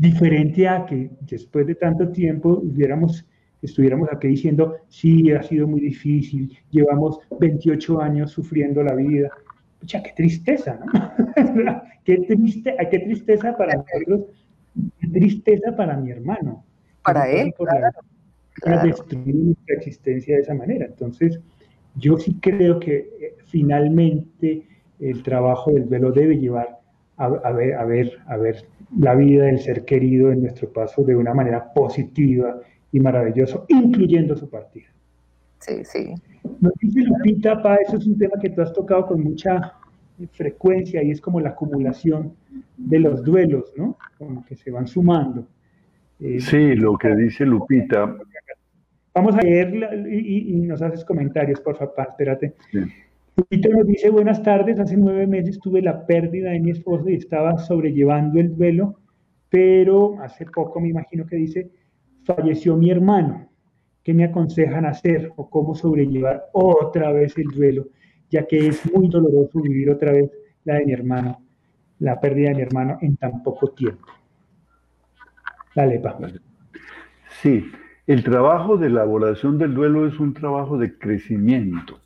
[0.00, 3.26] diferente a que después de tanto tiempo hubiéramos,
[3.60, 9.28] estuviéramos aquí diciendo, sí, ha sido muy difícil, llevamos 28 años sufriendo la vida.
[9.78, 10.90] Pucha, qué tristeza, ¿no?
[12.04, 14.22] qué, triste, qué tristeza para nosotros,
[15.00, 16.64] qué tristeza para mi hermano.
[17.02, 17.92] Para él, Para
[18.82, 20.86] destruir nuestra existencia de esa manera.
[20.86, 21.40] Entonces,
[21.96, 24.62] yo sí creo que eh, finalmente
[24.98, 26.78] el trabajo del velo debe llevar
[27.16, 28.64] a, a, ver, a ver, a ver
[28.98, 32.60] la vida del ser querido en nuestro paso de una manera positiva
[32.92, 34.88] y maravillosa, incluyendo su partida.
[35.60, 36.14] Sí, sí.
[36.60, 39.74] Nos dice Lupita, Pa, eso es un tema que tú has tocado con mucha
[40.32, 42.34] frecuencia y es como la acumulación
[42.76, 43.96] de los duelos, ¿no?
[44.18, 45.46] Como que se van sumando.
[46.20, 48.16] Eh, sí, lo que dice Lupita.
[49.14, 52.54] Vamos a leerla y, nos haces comentarios, por favor, espérate.
[52.70, 52.80] Sí.
[53.36, 57.14] Lupita nos dice, buenas tardes, hace nueve meses tuve la pérdida de mi esposo y
[57.14, 59.00] estaba sobrellevando el duelo,
[59.48, 61.70] pero hace poco me imagino que dice,
[62.24, 63.48] falleció mi hermano.
[64.02, 67.86] ¿Qué me aconsejan hacer o cómo sobrellevar otra vez el duelo?
[68.30, 70.30] Ya que es muy doloroso vivir otra vez
[70.64, 71.42] la de mi hermano,
[71.98, 74.06] la pérdida de mi hermano en tan poco tiempo.
[75.74, 76.18] Dale, Pa.
[77.42, 77.70] Sí,
[78.06, 82.00] el trabajo de elaboración del duelo es un trabajo de crecimiento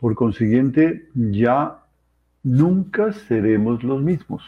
[0.00, 1.82] por consiguiente, ya
[2.42, 4.42] nunca seremos los mismos.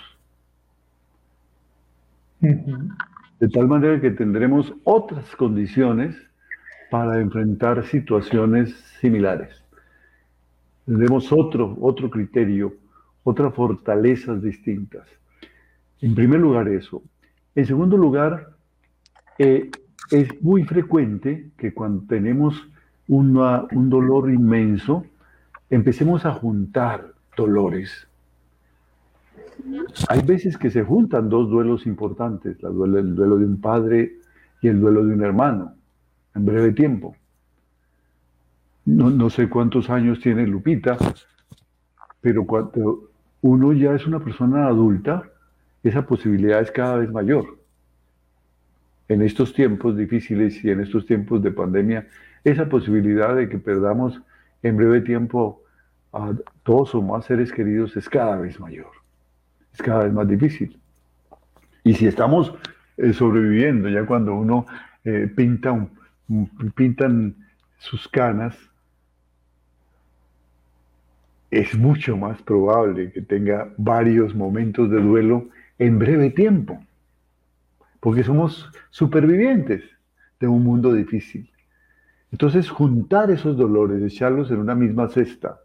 [2.40, 6.16] De tal manera que tendremos otras condiciones
[6.90, 9.64] para enfrentar situaciones similares.
[10.86, 12.74] Tendremos otro, otro criterio,
[13.24, 15.06] otras fortalezas distintas.
[16.00, 17.02] En primer lugar eso.
[17.54, 18.50] En segundo lugar,
[19.38, 19.70] eh,
[20.10, 22.68] es muy frecuente que cuando tenemos
[23.08, 25.04] un dolor inmenso,
[25.68, 28.06] empecemos a juntar dolores.
[30.08, 34.16] Hay veces que se juntan dos duelos importantes, el duelo de un padre
[34.60, 35.74] y el duelo de un hermano,
[36.34, 37.16] en breve tiempo.
[38.86, 40.96] No, sé cuántos años tiene Lupita,
[42.20, 43.10] pero cuando
[43.42, 45.22] uno ya es una persona adulta,
[45.82, 47.58] esa posibilidad es cada vez mayor.
[49.08, 52.06] En estos tiempos difíciles y en estos tiempos de pandemia,
[52.44, 54.20] esa posibilidad de que perdamos
[54.62, 55.62] en breve tiempo
[56.12, 56.32] a
[56.64, 58.90] dos o más seres queridos es cada vez mayor,
[59.72, 60.78] es cada vez más difícil.
[61.82, 62.54] Y si estamos
[62.96, 64.66] eh, sobreviviendo, ya cuando uno
[65.04, 65.88] eh, pinta
[66.76, 67.34] pintan
[67.78, 68.56] sus canas,
[71.50, 75.48] es mucho más probable que tenga varios momentos de duelo
[75.80, 76.78] en breve tiempo,
[78.00, 79.82] porque somos supervivientes
[80.38, 81.50] de un mundo difícil.
[82.30, 85.58] Entonces, juntar esos dolores, echarlos en una misma cesta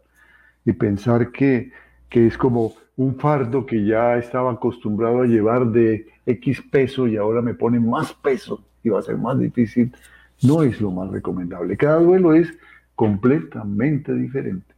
[0.64, 1.70] y pensar que,
[2.10, 7.42] es como un fardo que ya estaba acostumbrado a llevar de X peso y ahora
[7.42, 9.94] me pone más peso y va a ser más difícil,
[10.42, 11.76] no es lo más recomendable.
[11.76, 12.50] Cada duelo es
[12.94, 14.74] completamente diferente.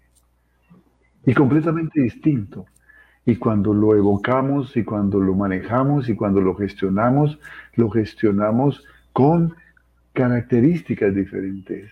[1.24, 2.66] y completamente distinto.
[3.28, 7.38] Y cuando lo evocamos y cuando lo manejamos y cuando lo gestionamos,
[7.74, 9.54] lo gestionamos con
[10.14, 11.90] características diferentes.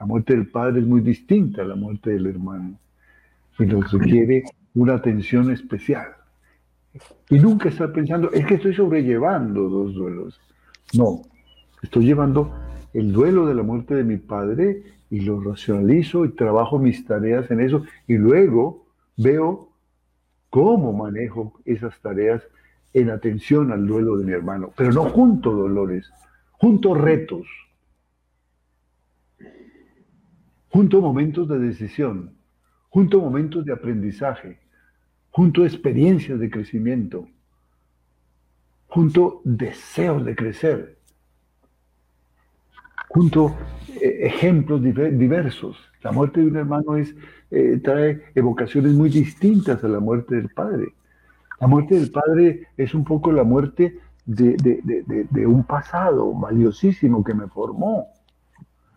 [0.00, 2.76] La muerte del padre es muy distinta a la muerte del hermano
[3.56, 4.42] y nos requiere
[4.74, 6.08] una atención especial.
[7.30, 10.40] Y nunca estar pensando, es que estoy sobrellevando dos duelos.
[10.92, 11.22] No,
[11.84, 12.52] estoy llevando
[12.94, 17.48] el duelo de la muerte de mi padre y lo racionalizo y trabajo mis tareas
[17.52, 18.84] en eso y luego
[19.16, 19.68] veo
[20.54, 22.40] cómo manejo esas tareas
[22.92, 26.08] en atención al duelo de mi hermano, pero no junto dolores,
[26.52, 27.44] junto retos,
[30.68, 32.36] junto momentos de decisión,
[32.88, 34.60] junto momentos de aprendizaje,
[35.30, 37.26] junto experiencias de crecimiento,
[38.86, 40.98] junto deseos de crecer,
[43.08, 43.56] junto
[44.00, 45.76] eh, ejemplos diversos.
[46.04, 47.16] La muerte de un hermano es,
[47.50, 50.92] eh, trae evocaciones muy distintas a la muerte del padre.
[51.58, 54.54] La muerte del padre es un poco la muerte de,
[55.30, 58.08] de, un pasado valiosísimo que me formó.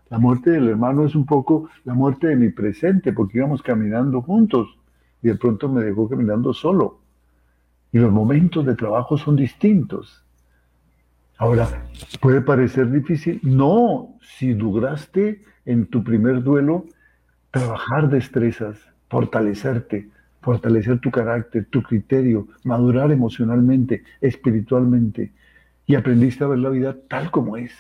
[0.09, 4.21] La muerte del hermano es un poco la muerte de mi presente, porque íbamos caminando
[4.21, 4.67] juntos
[5.21, 6.99] y de pronto me dejó caminando solo.
[7.93, 10.25] Y los momentos de trabajo son distintos.
[11.37, 11.69] Ahora,
[12.19, 13.39] puede parecer difícil.
[13.43, 16.85] No, si lograste en tu primer duelo
[17.51, 18.77] trabajar destrezas,
[19.09, 20.09] fortalecerte,
[20.41, 25.31] fortalecer tu carácter, tu criterio, madurar emocionalmente, espiritualmente,
[25.85, 27.73] y aprendiste a ver la vida tal como es,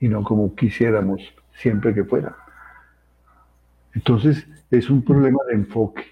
[0.00, 1.22] y no como quisiéramos
[1.54, 2.36] siempre que fuera.
[3.94, 6.04] Entonces, es un problema de enfoque,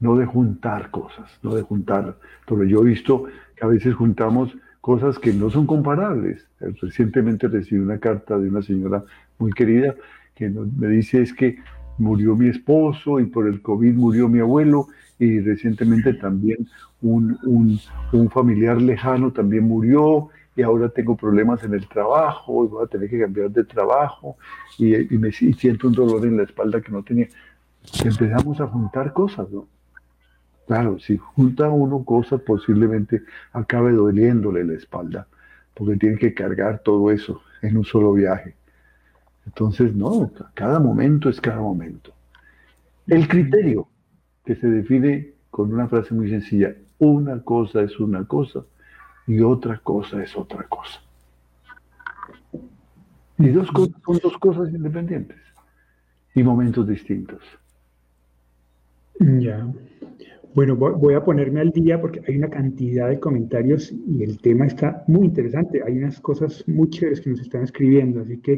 [0.00, 2.16] no de juntar cosas, no de juntar.
[2.46, 3.24] Pero yo he visto
[3.56, 6.46] que a veces juntamos cosas que no son comparables.
[6.58, 9.02] Recientemente recibí una carta de una señora
[9.38, 9.94] muy querida
[10.34, 11.58] que me dice es que
[11.98, 14.88] murió mi esposo y por el COVID murió mi abuelo
[15.18, 16.66] y recientemente también
[17.02, 17.38] un,
[18.12, 22.88] un, familiar lejano también murió y ahora tengo problemas en el trabajo y voy a
[22.88, 24.36] tener que cambiar de trabajo
[24.78, 27.28] y, y me y siento un dolor en la espalda que no tenía.
[28.04, 29.66] Empezamos a juntar cosas, ¿no?
[30.66, 35.26] Claro, si junta uno cosas, posiblemente acabe doliéndole la espalda,
[35.74, 38.54] porque tiene que cargar todo eso en un solo viaje.
[39.50, 42.12] Entonces, no, cada momento es cada momento.
[43.08, 43.88] El criterio,
[44.44, 48.64] que se define con una frase muy sencilla, una cosa es una cosa
[49.26, 51.00] y otra cosa es otra cosa.
[53.38, 55.38] Y dos cosas son dos cosas independientes
[56.36, 57.42] y momentos distintos.
[59.18, 59.66] Ya.
[60.54, 64.66] Bueno, voy a ponerme al día porque hay una cantidad de comentarios y el tema
[64.66, 65.82] está muy interesante.
[65.84, 68.56] Hay unas cosas muy chéveres que nos están escribiendo, así que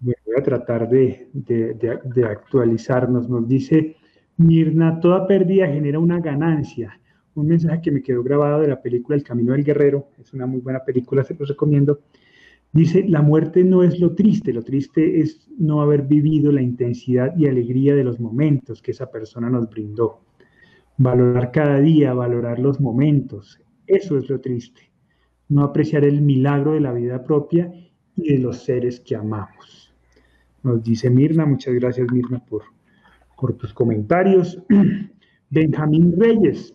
[0.00, 3.28] voy a tratar de, de, actualizarnos.
[3.28, 3.96] Nos dice
[4.36, 6.98] Mirna, toda pérdida genera una ganancia.
[7.34, 10.46] Un mensaje que me quedó grabado de la película El Camino del Guerrero, es una
[10.46, 12.00] muy buena película, se los recomiendo.
[12.72, 17.36] Dice, la muerte no es lo triste, lo triste es no haber vivido la intensidad
[17.36, 20.20] y alegría de los momentos que esa persona nos brindó
[21.00, 23.58] valorar cada día, valorar los momentos.
[23.86, 24.92] Eso es lo triste.
[25.48, 27.72] No apreciar el milagro de la vida propia
[28.16, 29.89] y de los seres que amamos.
[30.62, 32.62] Nos dice Mirna, muchas gracias Mirna por,
[33.54, 34.62] tus comentarios.
[35.50, 36.74] Benjamín Reyes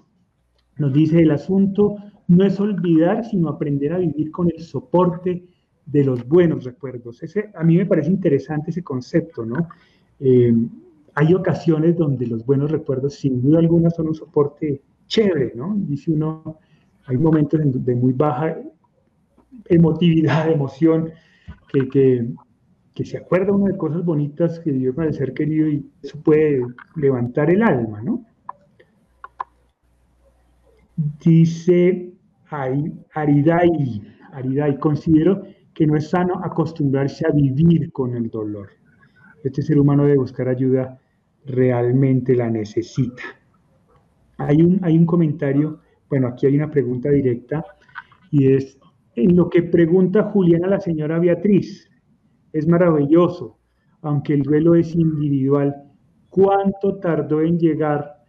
[0.77, 1.95] nos dice, el asunto
[2.27, 5.45] no es olvidar, sino aprender a vivir con el soporte
[5.85, 7.23] de los buenos recuerdos.
[7.23, 9.69] Ese, a mí me parece interesante ese concepto, ¿no?
[10.19, 10.53] Eh,
[11.13, 15.73] hay ocasiones donde los buenos recuerdos, sin duda alguna, son un soporte chévere, ¿no?
[15.77, 16.59] Dice uno,
[17.05, 18.57] hay momentos de muy baja
[19.69, 21.11] emotividad, emoción,
[21.71, 22.27] que,
[23.03, 26.61] se acuerda uno de cosas bonitas que dio para el ser querido y eso puede
[26.95, 28.25] levantar el alma, ¿no?
[31.21, 32.13] Dice
[32.49, 38.69] Aridai, Aridai, considero que no es sano acostumbrarse a vivir con el dolor.
[39.43, 40.97] Este ser humano debe buscar ayuda
[41.45, 43.23] realmente la necesita.
[44.37, 47.65] Hay un, hay un comentario, bueno, aquí hay una pregunta directa
[48.31, 48.79] y es
[49.15, 51.84] en lo que pregunta Juliana la señora Beatriz.
[52.55, 53.57] Es maravilloso,
[54.01, 55.75] aunque el duelo es individual.
[56.29, 58.23] ¿Cuánto tardó en llegar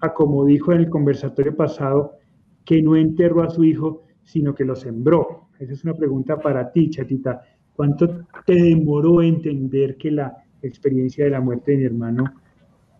[0.00, 2.18] a, como dijo en el conversatorio pasado,
[2.64, 5.48] que no enterró a su hijo, sino que lo sembró?
[5.58, 7.42] Esa es una pregunta para ti, chatita.
[7.74, 12.24] ¿Cuánto te demoró entender que la experiencia de la muerte de mi hermano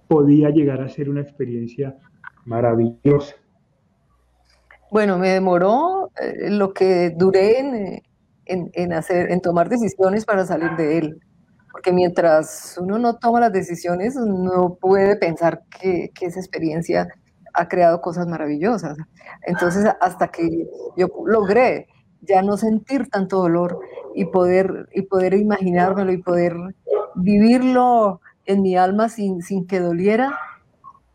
[0.06, 1.96] podía llegar a ser una experiencia
[2.44, 3.36] maravillosa.
[4.90, 8.02] Bueno, me demoró eh, lo que duré en,
[8.92, 11.20] hacer, en tomar decisiones para salir de él.
[11.72, 17.06] porque mientras uno no toma las decisiones, no puede pensar que, que esa experiencia
[17.52, 18.96] ha creado cosas maravillosas.
[19.42, 21.88] Entonces, hasta que yo logré
[22.22, 23.78] ya no sentir tanto dolor
[24.14, 26.56] y poder, y poder imaginármelo y poder
[27.14, 30.38] vivirlo en mi alma sin, sin que doliera,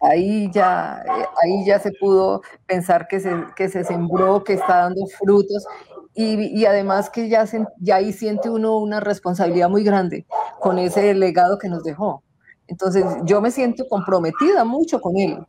[0.02, 1.04] ahí ya,
[1.44, 5.66] ahí ya se pudo pensar que se, que se sembró, que está dando frutos
[6.14, 10.26] y, y, además que ya, se, ya ahí siente uno una responsabilidad muy grande
[10.60, 12.24] con ese legado que nos dejó.
[12.68, 15.46] Entonces yo me siento comprometida mucho con él,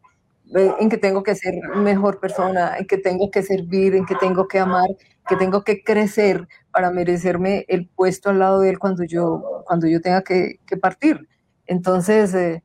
[0.57, 4.15] eh, en que tengo que ser mejor persona, en que tengo que servir, en que
[4.17, 4.89] tengo que amar,
[5.29, 9.87] que tengo que crecer para merecerme el puesto al lado de él cuando yo, cuando
[9.87, 11.29] yo tenga que, que partir.
[11.67, 12.63] Entonces, eh,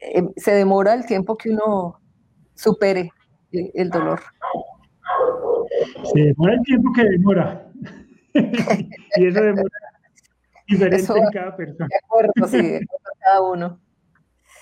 [0.00, 2.00] eh, se demora el tiempo que uno
[2.54, 3.12] supere
[3.52, 4.20] el dolor.
[6.12, 7.70] Se demora el tiempo que demora.
[8.34, 9.70] y eso demora
[10.66, 11.88] diferente en cada persona.
[11.88, 12.86] De acuerdo, sí,
[13.20, 13.80] cada uno.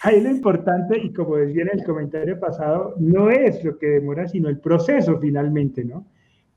[0.02, 4.28] Ahí lo importante, y como decía en el comentario pasado, no es lo que demora,
[4.28, 6.06] sino el proceso finalmente, ¿no?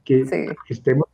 [0.04, 0.26] Que
[0.70, 1.08] estemos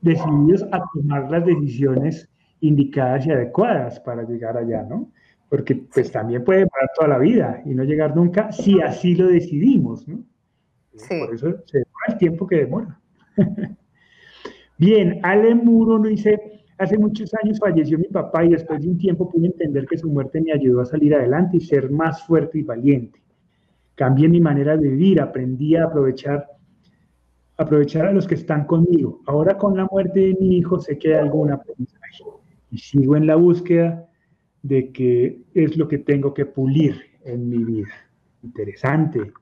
[0.00, 2.28] decididos a tomar las decisiones
[2.60, 5.10] indicadas y adecuadas para llegar allá, ¿no?
[5.48, 9.28] Porque pues también puede demorar toda la vida y no llegar nunca si así lo
[9.28, 10.22] decidimos, ¿no?
[10.96, 11.18] Sí.
[11.18, 13.00] Por eso se el tiempo que demora.
[14.78, 18.98] Bien, Ale Muro nos dice, Hace muchos años falleció mi papá y después de un
[18.98, 22.60] tiempo pude entender que su muerte me ayudó a salir adelante y ser más fuerte
[22.60, 23.20] y valiente.
[23.96, 26.46] Cambié mi manera de vivir, aprendí a aprovechar,
[27.56, 29.22] aprovechar a los que están conmigo.
[29.26, 32.22] Ahora con la muerte de mi hijo sé que hay algún aprendizaje
[32.70, 34.08] y sigo en la búsqueda
[34.62, 36.94] de qué es lo que tengo que pulir
[37.24, 37.88] en mi vida.
[38.44, 39.32] Interesante,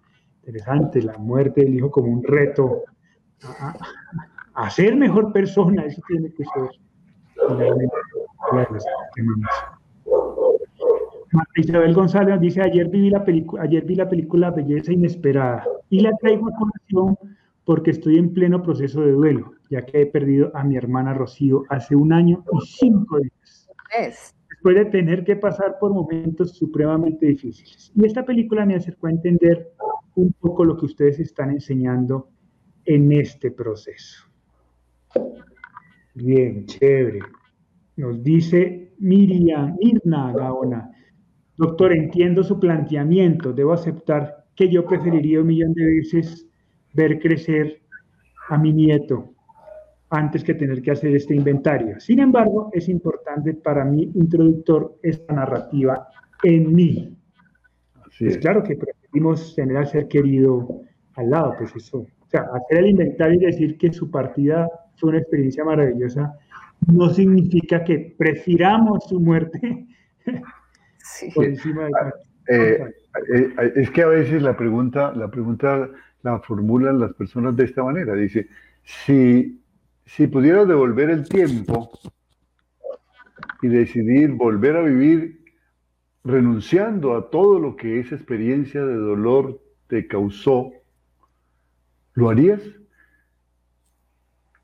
[0.46, 2.84] interesante la muerte del hijo como un reto
[3.42, 3.74] a,
[4.54, 6.70] a ser mejor persona, eso tiene que ser
[11.56, 13.24] Isabel González dice, ayer, vi la
[13.60, 17.18] ayer vi la película Belleza Inesperada y la traigo a colación
[17.64, 21.64] porque estoy en pleno proceso de duelo, ya que he perdido a mi hermana Rocío
[21.68, 23.68] hace un año y cinco días.
[24.48, 27.92] Después de tener que pasar por momentos supremamente difíciles.
[27.94, 29.72] Y esta película me acercó a entender
[30.16, 32.28] un poco lo que ustedes están enseñando
[32.84, 34.24] en este proceso.
[36.14, 37.20] Bien, chévere.
[37.96, 40.90] Nos dice Miriam, Mirna Gaona.
[41.56, 43.52] Doctor, entiendo su planteamiento.
[43.52, 46.48] Debo aceptar que yo preferiría un millón de veces
[46.94, 47.82] ver crecer
[48.48, 49.34] a mi nieto
[50.10, 51.98] antes que tener que hacer este inventario.
[52.00, 56.08] Sin embargo, es importante para mí, introductor, esta narrativa
[56.42, 57.16] en mí.
[58.20, 58.38] es.
[58.38, 60.82] claro que preferimos tener al ser querido
[61.14, 61.98] al lado, pues eso.
[61.98, 66.34] O sea, hacer el inventario y decir que su partida fue una experiencia maravillosa,
[66.92, 69.86] no significa que prefiramos su muerte
[71.34, 71.90] por encima de
[72.48, 72.94] eh,
[73.34, 75.88] eh, eh, es que a veces la pregunta, la pregunta
[76.22, 78.14] la formulan las personas de esta manera.
[78.14, 78.48] Dice,
[78.84, 79.60] si,
[80.04, 81.90] si pudieras devolver el tiempo
[83.62, 85.45] y decidir volver a vivir
[86.26, 90.72] renunciando a todo lo que esa experiencia de dolor te causó,
[92.14, 92.60] ¿lo harías?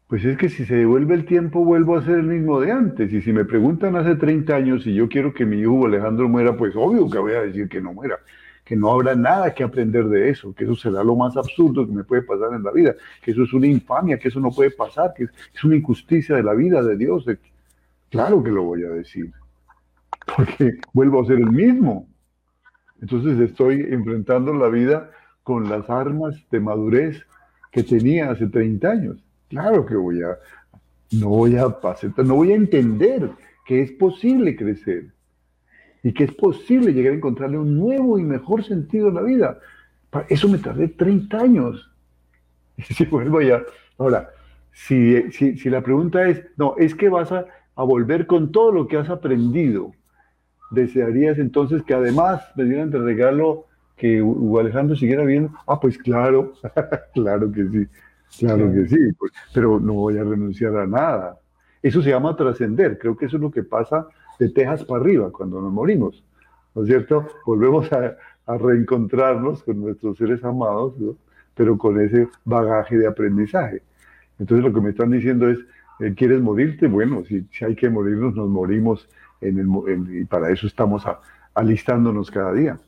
[0.08, 3.12] Pues es que si se devuelve el tiempo, vuelvo a ser el mismo de antes.
[3.12, 6.56] Y si me preguntan hace 30 años si yo quiero que mi hijo Alejandro muera,
[6.56, 8.18] pues obvio que voy a decir que no muera,
[8.64, 11.92] que no habrá nada que aprender de eso, que eso será lo más absurdo que
[11.92, 14.72] me puede pasar en la vida, que eso es una infamia, que eso no puede
[14.72, 17.24] pasar, que es una injusticia de la vida de Dios.
[18.10, 19.32] Claro que lo voy a decir,
[20.36, 22.08] porque vuelvo a ser el mismo.
[23.00, 25.10] Entonces estoy enfrentando la vida
[25.42, 27.26] con las armas de madurez
[27.70, 29.24] que tenía hace 30 años.
[29.48, 30.38] Claro que voy a,
[31.12, 31.76] no voy a
[32.18, 33.30] no voy a entender
[33.66, 35.06] que es posible crecer
[36.02, 39.58] y que es posible llegar a encontrarle un nuevo y mejor sentido a la vida.
[40.28, 41.88] Eso me tardé 30 años.
[42.76, 43.62] Y si vuelvo ya.
[43.98, 44.30] Ahora,
[44.72, 47.44] si, si, la pregunta es, no, es que vas a,
[47.76, 49.92] a, volver con todo lo que has aprendido,
[50.72, 53.66] ¿desearías entonces que además me dieran de regalo
[53.96, 54.24] que
[54.58, 55.52] Alejandro siguiera viendo?
[55.66, 56.54] Ah, pues claro,
[57.14, 57.86] claro que sí.
[58.38, 61.38] Claro que sí, pues, pero no voy a renunciar a nada.
[61.82, 62.98] Eso se llama trascender.
[62.98, 64.08] Creo que eso es lo que pasa
[64.38, 66.24] de Texas para arriba cuando nos morimos.
[66.74, 67.26] ¿No es cierto?
[67.44, 70.94] Volvemos a, reencontrarnos con nuestros seres amados,
[71.54, 73.82] pero con ese bagaje de aprendizaje.
[74.38, 75.60] Entonces lo que me están diciendo es,
[76.00, 76.88] eh, ¿quieres morirte?
[76.88, 79.08] Bueno, si, hay que morirnos, nos morimos
[79.42, 81.04] y para eso estamos
[81.54, 82.78] alistándonos cada día.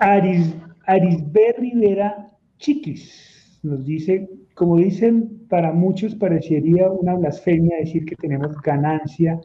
[0.00, 0.54] Aris
[0.86, 8.60] Arisbe Rivera Chiquis nos dice, como dicen, para muchos parecería una blasfemia decir que tenemos
[8.62, 9.40] ganancia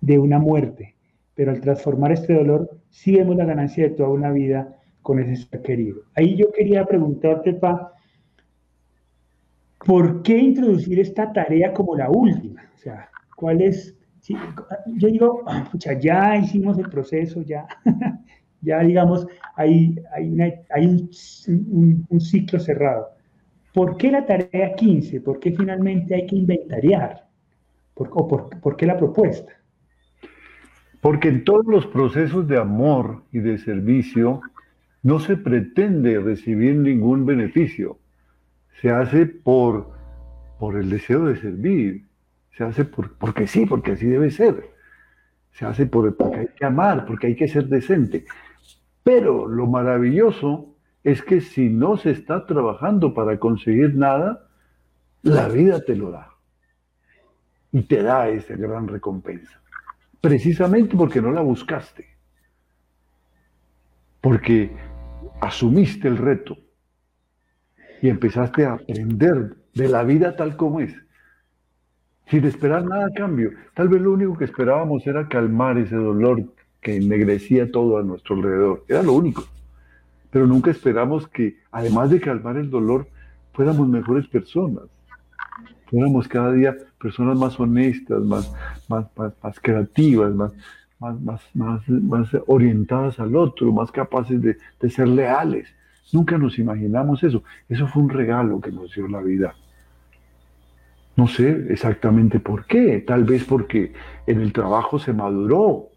[0.00, 0.94] de una muerte,
[1.34, 5.36] pero al transformar este dolor, sí vemos la ganancia de toda una vida con ese
[5.36, 6.02] ser querido.
[6.14, 7.92] Ahí yo quería preguntarte, Pa,
[9.84, 12.62] ¿por qué introducir esta tarea como la última?
[12.74, 13.96] O sea, ¿cuál es?
[14.86, 17.66] yo digo, pucha, ya hicimos el proceso, ya,
[18.60, 19.26] ya digamos,
[19.56, 23.08] hay, hay, un, ciclo cerrado.
[23.74, 25.20] ¿Por qué la tarea 15?
[25.22, 27.26] ¿Por qué finalmente hay que inventariar?
[27.94, 29.52] ¿Por, o por, qué la propuesta?
[31.00, 34.40] Porque en todos los procesos de amor y de servicio
[35.02, 37.98] no se pretende recibir ningún beneficio.
[38.80, 39.92] Se hace por,
[40.58, 42.06] por el deseo de servir.
[42.56, 44.70] Se hace por, porque sí, porque así debe ser.
[45.52, 48.24] Se hace por, porque hay que amar, porque hay que ser decente.
[49.02, 54.48] Pero lo maravilloso es que si no se está trabajando para conseguir nada,
[55.22, 56.30] la vida te lo da.
[57.72, 59.60] Y te da esa gran recompensa.
[60.20, 62.06] Precisamente porque no la buscaste.
[64.20, 64.70] Porque
[65.40, 66.56] asumiste el reto
[68.02, 70.92] y empezaste a aprender de la vida tal como es,
[72.26, 73.52] sin esperar nada a cambio.
[73.74, 76.42] Tal vez lo único que esperábamos era calmar ese dolor
[76.80, 78.84] que ennegrecía todo a nuestro alrededor.
[78.88, 79.44] Era lo único.
[80.30, 83.06] Pero nunca esperamos que, además de calmar el dolor,
[83.52, 84.84] fuéramos mejores personas.
[85.88, 88.52] Fuéramos cada día personas más honestas, más,
[88.88, 90.52] más, más, creativas, más,
[90.98, 95.68] más, más, más, orientadas al otro, más capaces de, de ser leales.
[96.12, 97.42] Nunca nos imaginamos eso.
[97.68, 99.54] Eso fue un regalo que nos dio la vida.
[101.16, 103.00] No sé exactamente por qué.
[103.06, 103.92] Tal vez porque
[104.26, 105.88] en el trabajo se maduró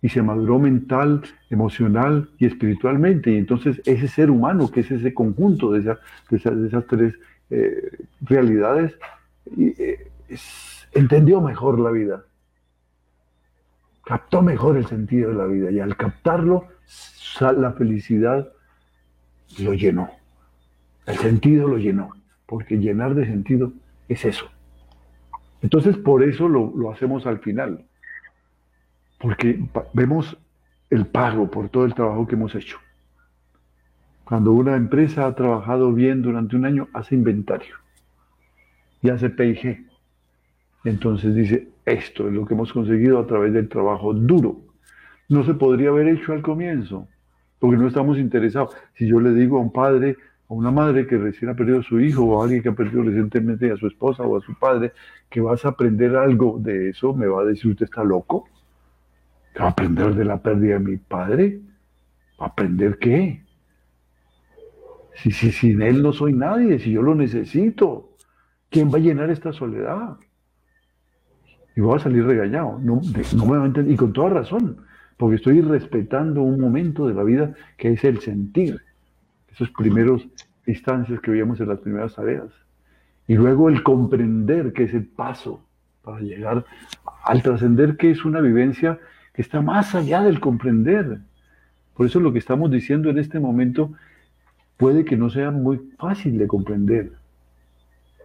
[0.00, 3.32] y se maduró mental, emocional y espiritualmente.
[3.32, 7.14] Y entonces ese ser humano, que es ese conjunto de, esas, tres
[7.50, 8.96] eh, realidades,
[9.56, 10.10] eh,
[10.92, 12.24] entendió mejor la vida,
[14.04, 16.66] captó mejor el sentido de la vida y al captarlo,
[17.40, 18.48] la felicidad
[19.58, 20.10] lo llenó.
[21.06, 22.10] El sentido lo llenó,
[22.46, 23.72] porque llenar de sentido
[24.08, 24.50] es eso.
[25.62, 27.84] Entonces por eso lo hacemos al final
[29.18, 29.60] porque
[29.92, 30.36] vemos
[30.90, 32.78] el pago por todo el trabajo que hemos hecho.
[34.24, 37.74] Cuando una empresa ha trabajado bien durante un año, hace inventario
[39.02, 39.86] y hace PIG.
[40.84, 44.60] Entonces dice, esto es lo que hemos conseguido a través del trabajo duro.
[45.28, 47.08] No se podría haber hecho al comienzo,
[47.58, 48.74] porque no estamos interesados.
[48.94, 51.82] Si yo le digo a un padre o una madre que recién ha perdido a
[51.82, 54.58] su hijo o a alguien que ha perdido recientemente a su esposa o a su
[54.58, 54.92] padre,
[55.28, 58.46] que vas a aprender algo de eso, me va a decir, usted está loco
[59.58, 61.60] aprender de la pérdida de mi padre?
[62.38, 63.44] ¿Aprender qué?
[65.16, 68.10] Si, si sin él no soy nadie, si yo lo necesito,
[68.70, 70.16] ¿quién va a llenar esta soledad?
[71.74, 72.78] Y voy a salir regañado.
[72.80, 73.00] No,
[73.34, 74.84] no me va a entender, y con toda razón,
[75.18, 78.80] porque estoy respetando un momento de la vida que es el sentir.
[79.52, 80.26] Esos primeros
[80.66, 82.48] instancias que veíamos en las primeras tareas.
[83.26, 85.62] Y luego el comprender que es el paso
[86.02, 86.64] para llegar
[87.24, 88.98] al trascender, que es una vivencia
[89.34, 91.20] está más allá del comprender.
[91.94, 93.92] Por eso lo que estamos diciendo en este momento
[94.76, 97.12] puede que no sea muy fácil de comprender,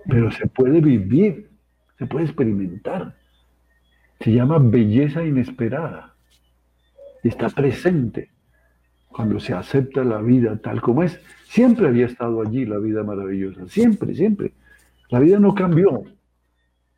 [0.08, 1.50] pero se puede vivir,
[1.98, 3.16] se puede experimentar.
[4.20, 6.13] Se llama belleza inesperada.
[7.24, 8.30] Está presente
[9.08, 11.20] cuando se acepta la vida tal como es.
[11.48, 14.54] Siempre había estado allí la vida maravillosa, siempre, siempre.
[15.10, 16.04] La vida no cambió.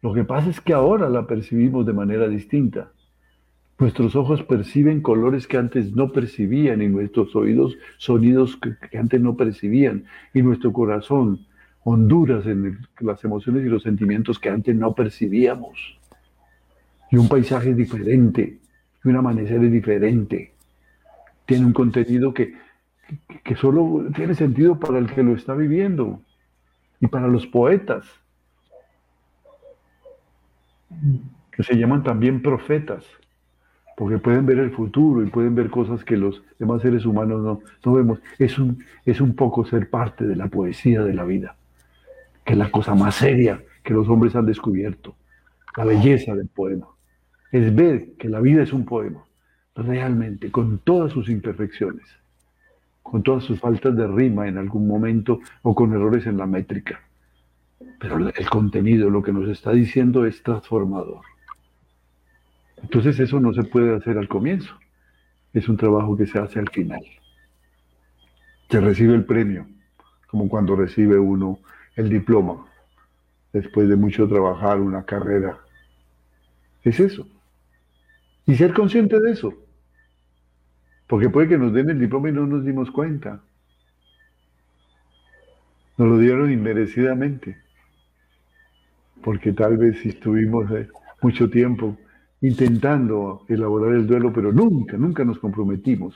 [0.01, 2.91] Lo que pasa es que ahora la percibimos de manera distinta.
[3.77, 9.35] Nuestros ojos perciben colores que antes no percibían y nuestros oídos sonidos que, antes no
[9.35, 11.45] percibían y nuestro corazón
[11.83, 15.99] honduras en las emociones y los sentimientos que antes no percibíamos.
[17.11, 18.59] Y un paisaje diferente,
[19.05, 20.53] un amanecer diferente.
[21.45, 22.55] Tiene un contenido que,
[23.43, 26.21] que solo tiene sentido para el que lo está viviendo
[26.99, 28.05] y para los poetas,
[31.51, 33.05] que se llaman también profetas
[33.95, 37.61] porque pueden ver el futuro y pueden ver cosas que los demás seres humanos no,
[37.83, 38.19] no vemos.
[38.37, 41.55] Es un, es un poco ser parte de la poesía de la vida,
[42.43, 45.15] que es la cosa más seria que los hombres han descubierto,
[45.77, 46.87] la belleza del poema.
[47.51, 49.23] Es ver que la vida es un poema,
[49.75, 52.05] realmente, con todas sus imperfecciones,
[53.03, 57.01] con todas sus faltas de rima en algún momento o con errores en la métrica.
[57.99, 61.21] Pero el contenido, lo que nos está diciendo es transformador.
[62.81, 64.75] Entonces eso no se puede hacer al comienzo,
[65.53, 67.01] es un trabajo que se hace al final.
[68.69, 69.65] Se recibe el premio,
[70.27, 71.59] como cuando recibe uno
[71.95, 72.65] el diploma,
[73.53, 75.57] después de mucho trabajar una carrera.
[76.83, 77.27] Es eso.
[78.45, 79.53] Y ser consciente de eso.
[81.07, 83.41] Porque puede que nos den el diploma y no nos dimos cuenta.
[85.97, 87.57] Nos lo dieron inmerecidamente.
[89.23, 90.87] Porque tal vez estuvimos eh,
[91.21, 91.97] mucho tiempo
[92.41, 96.15] intentando elaborar el duelo, pero nunca, nunca nos comprometimos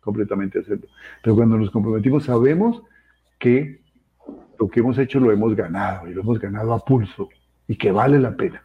[0.00, 0.88] completamente a hacerlo.
[1.22, 2.82] Pero cuando nos comprometimos sabemos
[3.38, 3.80] que
[4.58, 7.28] lo que hemos hecho lo hemos ganado y lo hemos ganado a pulso
[7.68, 8.62] y que vale la pena.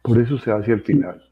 [0.00, 1.22] Por eso se hace al final.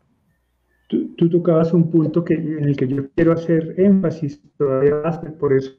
[0.91, 5.53] Tú, tocabas un punto que, en el que yo quiero hacer énfasis todavía más, por
[5.53, 5.79] eso,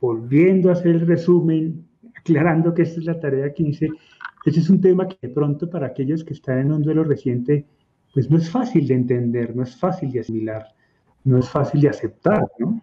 [0.00, 3.88] volviendo a hacer el resumen, aclarando que esta es la tarea 15,
[4.44, 7.64] ese es un tema que de pronto para aquellos que están en un duelo reciente,
[8.12, 10.66] pues no es fácil de entender, no es fácil de asimilar,
[11.22, 12.80] no es fácil de aceptar, ¿no?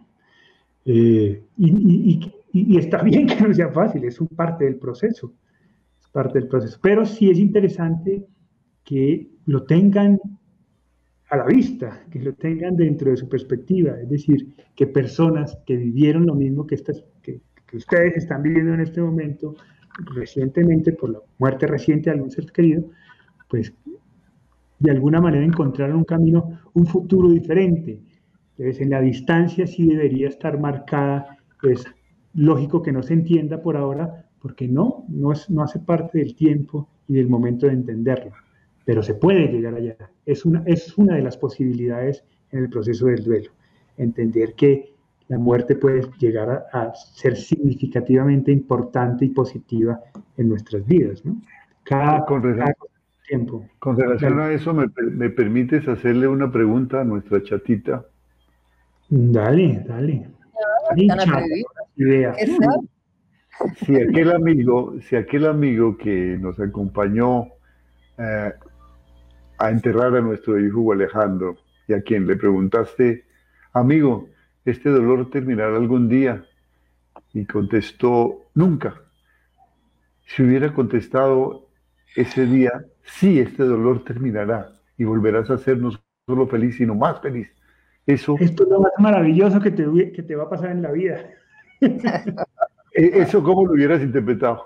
[0.86, 5.34] Eh, y, y, está bien que no sea fácil, es un parte del proceso,
[6.00, 8.24] es parte del proceso, pero sí es interesante
[8.84, 10.18] que lo tengan
[11.28, 15.76] a la vista, que lo tengan dentro de su perspectiva, es decir, que personas que
[15.76, 17.40] vivieron lo mismo que, estas, que,
[17.72, 19.54] ustedes están viviendo en este momento,
[20.14, 22.84] recientemente, por la muerte reciente de algún ser querido,
[23.48, 23.72] pues
[24.78, 28.00] de alguna manera encontraron un camino, un futuro diferente.
[28.56, 31.84] Entonces, en la distancia sí debería estar marcada, es
[32.34, 36.36] lógico que no se entienda por ahora, porque no, no, es, no hace parte del
[36.36, 38.32] tiempo y del momento de entenderlo
[38.86, 39.96] pero se puede llegar allá.
[40.24, 43.50] Es una, es una de las posibilidades en el proceso del duelo.
[43.98, 44.94] Entender que
[45.26, 50.00] la muerte puede llegar a, ser significativamente importante y positiva
[50.36, 51.24] en nuestras vidas.
[51.24, 51.36] ¿no?
[51.82, 52.42] Cada, con
[53.26, 53.66] tiempo.
[53.80, 58.06] Con relación a eso, ¿me, ¿me, permites hacerle una pregunta a nuestra chatita?
[59.08, 60.28] Dale, dale.
[63.84, 67.48] Si aquel amigo, si aquel amigo que nos acompañó
[68.18, 68.52] eh,
[69.58, 71.56] a enterrar a nuestro hijo Alejandro
[71.88, 73.24] y a quien le preguntaste,
[73.72, 74.28] amigo,
[74.64, 76.44] ¿este dolor terminará algún día?
[77.32, 79.00] Y contestó, nunca.
[80.26, 81.68] Si hubiera contestado
[82.16, 85.90] ese día, sí, este dolor terminará y volverás a ser no
[86.26, 87.48] solo feliz, sino más feliz.
[88.06, 90.92] Eso, Esto es lo más maravilloso que te, que te va a pasar en la
[90.92, 91.30] vida.
[92.98, 94.64] E, ¿Eso cómo lo hubieras interpretado?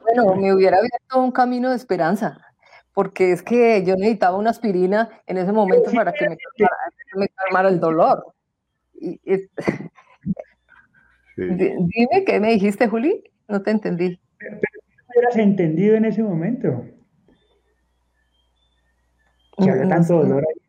[0.00, 2.51] Bueno, me hubiera abierto un camino de esperanza
[2.94, 6.36] porque es que yo necesitaba una aspirina en ese momento para que me
[7.28, 8.26] calmara, el dolor.
[11.36, 14.20] Dime qué me dijiste, Juli, no te entendí.
[14.38, 14.60] Pero, no
[15.08, 16.84] hubieras entendido en ese momento.
[19.58, 20.61] Que había tanto dolor ahí.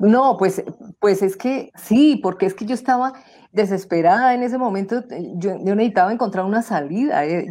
[0.00, 0.62] No, pues,
[1.00, 3.12] pues es que sí, porque es que yo estaba
[3.52, 5.04] desesperada en ese momento,
[5.34, 7.24] yo, necesitaba encontrar una salida.
[7.26, 7.46] Eh,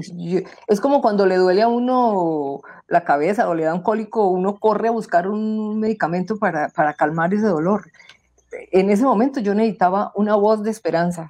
[0.67, 4.57] es como cuando le duele a uno la cabeza o le da un cólico, uno
[4.57, 7.83] corre a buscar un medicamento para, para calmar ese dolor.
[8.71, 11.29] En ese momento yo necesitaba una voz de esperanza,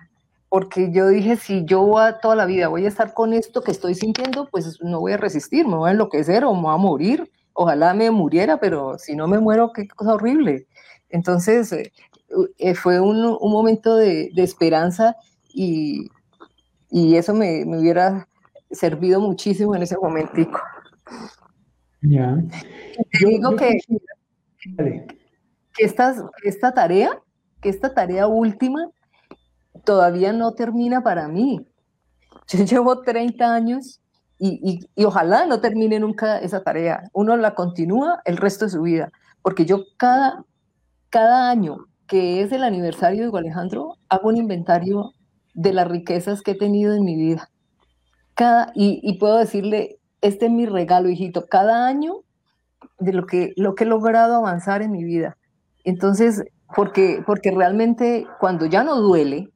[0.49, 3.93] porque yo dije, si yo toda la vida voy a estar con esto que estoy
[3.93, 7.31] sintiendo, pues no voy a resistir, me voy a enloquecer o me voy a morir.
[7.53, 10.67] Ojalá me muriera, pero si no me muero, qué cosa horrible.
[11.11, 11.91] Entonces, eh,
[12.57, 15.15] eh, fue un, un, momento de, de esperanza
[15.53, 16.09] y,
[16.89, 18.27] y eso me, me, hubiera
[18.71, 20.59] servido muchísimo en ese momentico.
[22.01, 22.37] Ya.
[23.11, 23.77] Te digo que,
[24.57, 25.05] que,
[25.77, 27.19] esta, esta tarea,
[27.61, 28.87] que esta tarea última,
[29.83, 31.65] todavía no termina para mí.
[32.47, 34.01] Yo llevo 30 años
[34.39, 37.03] y, y, y, ojalá no termine nunca esa tarea.
[37.13, 40.45] Uno la continúa el resto de su vida, porque yo cada,
[41.11, 45.13] cada año que es el aniversario de Alejandro, hago un inventario
[45.53, 47.49] de las riquezas que he tenido en mi vida.
[48.33, 52.15] Cada, y, puedo decirle, este es mi regalo, hijito, cada año
[52.99, 55.37] de lo que, lo que he logrado avanzar en mi vida.
[55.85, 56.43] Entonces,
[56.75, 59.49] porque, porque realmente cuando ya no duele,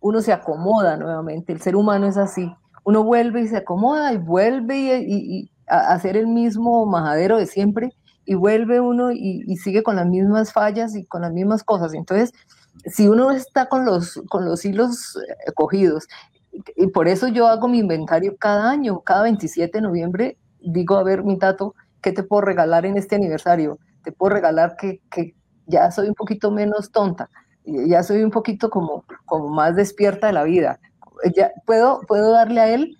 [0.00, 2.54] uno se acomoda nuevamente, el ser humano es así,
[2.84, 7.92] uno vuelve y se acomoda y vuelve y, a hacer el mismo majadero de siempre
[8.26, 11.94] y vuelve uno y, sigue con las mismas fallas y con las mismas cosas.
[11.94, 12.32] Entonces,
[12.84, 16.08] si uno está con los, con los hilos eh, cogidos,
[16.74, 21.04] y por eso yo hago mi inventario cada año, cada 27 de noviembre, digo, a
[21.04, 23.78] ver, mi tato, ¿qué te puedo regalar en este aniversario?
[24.02, 25.34] Te puedo regalar que, que
[25.66, 27.30] ya soy un poquito menos tonta,
[27.64, 30.80] ya soy un poquito como, como más despierta de la vida.
[31.34, 32.96] Ya puedo, puedo darle a él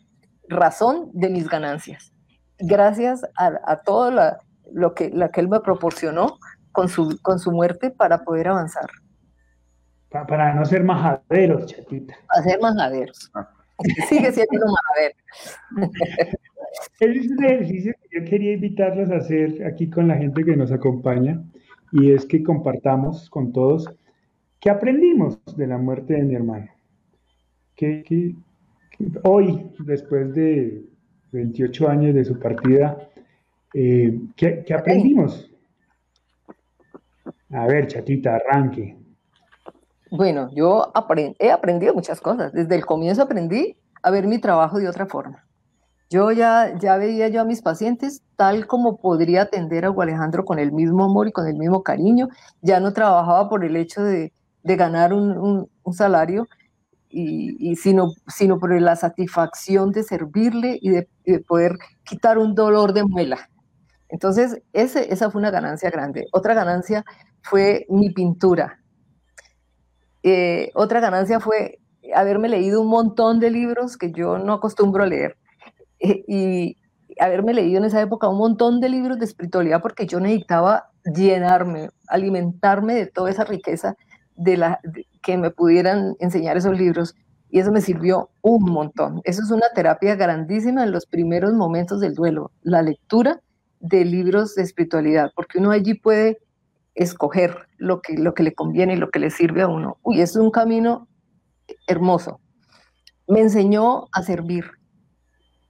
[0.49, 2.13] razón de mis ganancias.
[2.59, 4.39] Gracias a, a toda
[4.73, 6.39] lo que, la que él me proporcionó
[6.73, 8.91] con su, con su muerte para poder avanzar.
[10.11, 12.15] para no ser majaderos, chatita.
[12.29, 13.31] Para ser majaderos.
[13.35, 13.49] Ah.
[14.09, 15.15] Sigue siendo majadero.
[17.01, 20.73] es un ejercicio que yo quería invitarlos a hacer aquí con la gente que nos
[20.73, 21.43] acompaña
[21.93, 23.89] y es que compartamos con todos
[24.61, 26.69] qué aprendimos de la muerte de mi hermano.
[27.75, 28.35] Que,
[29.25, 30.83] hoy, después de
[31.33, 32.97] 28 años de su partida,
[33.75, 35.51] eh, ¿qué, ¿qué, aprendimos?
[37.51, 38.97] A ver, chatita, arranque.
[40.11, 40.93] Bueno, yo
[41.39, 42.53] he aprendido muchas cosas.
[42.53, 45.45] Desde el comienzo aprendí a ver mi trabajo de otra forma.
[46.09, 50.45] Yo ya, ya veía yo a mis pacientes tal como podría atender a Hugo Alejandro
[50.45, 52.29] con el mismo amor y con el mismo cariño.
[52.63, 56.47] Ya no trabajaba por el hecho de, ganar un, salario,
[57.09, 61.09] y, sino, sino por la satisfacción de servirle y de,
[61.49, 63.49] poder quitar un dolor de muela.
[64.09, 66.27] Entonces, esa fue una ganancia grande.
[66.33, 67.05] Otra ganancia
[67.43, 68.81] fue mi pintura.
[70.23, 71.79] Eh, otra ganancia fue
[72.15, 75.37] haberme leído un montón de libros que yo no acostumbro a leer.
[75.99, 76.77] Eh, y
[77.19, 81.91] haberme leído en esa época un montón de libros de espiritualidad porque yo necesitaba llenarme,
[82.09, 83.97] alimentarme de toda esa riqueza
[84.35, 84.81] de la,
[85.23, 87.15] que me pudieran enseñar esos libros.
[87.49, 89.21] Y eso me sirvió un montón.
[89.25, 93.41] Eso es una terapia grandísima en los primeros momentos del duelo, la lectura
[93.81, 96.39] de libros de espiritualidad, porque uno allí puede
[96.95, 99.99] escoger lo que, lo que le conviene y lo que le sirve a uno.
[100.03, 101.09] Uy, es un camino
[101.87, 102.41] hermoso.
[103.29, 104.65] Me enseñó a servir.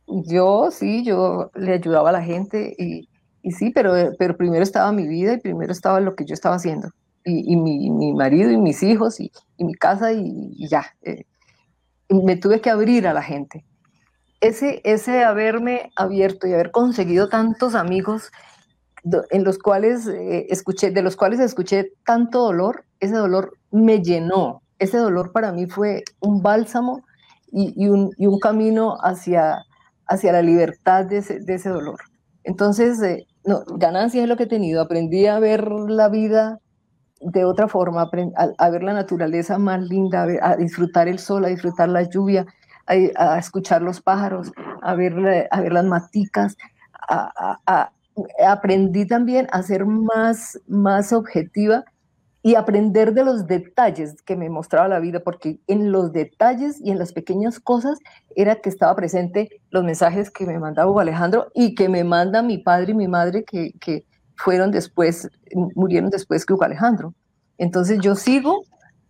[0.07, 3.09] Yo sí, yo le ayudaba a la gente y,
[3.51, 6.91] sí, pero, pero primero estaba mi vida y primero estaba lo que yo estaba haciendo.
[7.25, 10.95] Y, mi, marido y mis hijos y, mi casa y, ya.
[11.03, 11.25] Eh,
[12.09, 13.65] me tuve que abrir a la gente.
[14.41, 18.31] Ese, haberme abierto y haber conseguido tantos amigos
[19.31, 24.63] en los cuales eh, escuché, de los cuales escuché tanto dolor, ese dolor me llenó.
[24.79, 27.05] Ese dolor para mí fue un bálsamo
[27.51, 29.65] y, un, camino hacia,
[30.07, 32.01] hacia la libertad de ese, dolor.
[32.45, 34.83] Entonces, eh, no, ganancia es lo que he tenido.
[34.83, 36.61] Aprendí a ver la vida
[37.21, 38.11] de otra forma,
[38.59, 42.47] a, ver la naturaleza más linda, a, disfrutar el sol, a disfrutar la lluvia,
[42.87, 46.57] a, escuchar los pájaros, a ver, a ver las maticas,
[47.09, 47.91] a,
[48.47, 51.85] aprendí también a ser más, más objetiva
[52.43, 56.93] y aprender de los detalles que me mostraba la vida, porque en los detalles y
[56.93, 57.99] en las pequeñas cosas
[58.37, 62.43] era que estaba presente los mensajes que me mandaba Hugo Alejandro y que me manda
[62.43, 64.05] mi padre y mi madre que, que
[64.37, 65.29] fueron después,
[65.75, 67.15] murieron después que Hugo Alejandro.
[67.59, 68.63] Entonces yo sigo,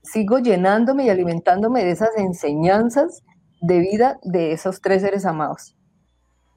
[0.02, 3.22] sigo llenándome y alimentándome de esas enseñanzas
[3.60, 5.74] de vida de esos tres seres amados.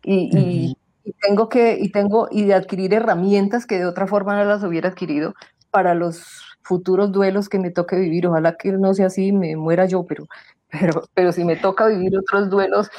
[0.04, 4.46] Y, y tengo que, y tengo, y de adquirir herramientas que de otra forma no
[4.46, 5.34] las hubiera adquirido
[5.72, 8.28] para los futuros duelos que me toque vivir.
[8.28, 10.26] Ojalá que no sea así, me muera yo, pero,
[10.70, 12.90] pero, pero si me toca vivir otros duelos,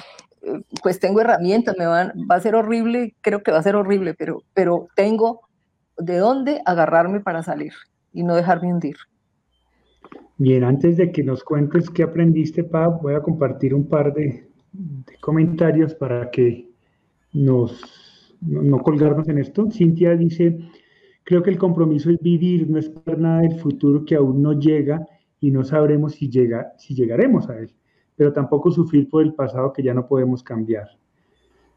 [0.42, 3.76] eh, pues tengo herramientas, me van, va a ser horrible, creo que va a ser
[3.76, 5.42] horrible, pero, pero tengo
[5.98, 7.74] de dónde agarrarme para salir
[8.12, 8.96] y no dejarme hundir.
[10.40, 14.48] Bien, antes de que nos cuentes qué aprendiste, Pab, voy a compartir un par de
[15.20, 16.66] comentarios para que
[17.34, 19.70] nos, no, colgarnos en esto.
[19.70, 20.58] Cintia dice,
[21.24, 25.06] creo que el compromiso es vivir, no esperar nada del futuro que aún no llega
[25.40, 27.74] y no sabremos si, llega, si llegaremos a él,
[28.16, 30.88] pero tampoco sufrir por el pasado que ya no podemos cambiar.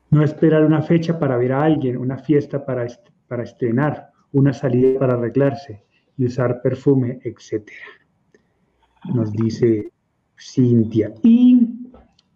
[0.10, 2.88] No esperar una fecha para ver a alguien, una fiesta para,
[3.28, 5.84] para estrenar, una salida para arreglarse
[6.18, 7.70] y usar perfume, etc.
[9.14, 9.92] Nos dice
[10.38, 11.14] Cintia.
[11.24, 11.68] Y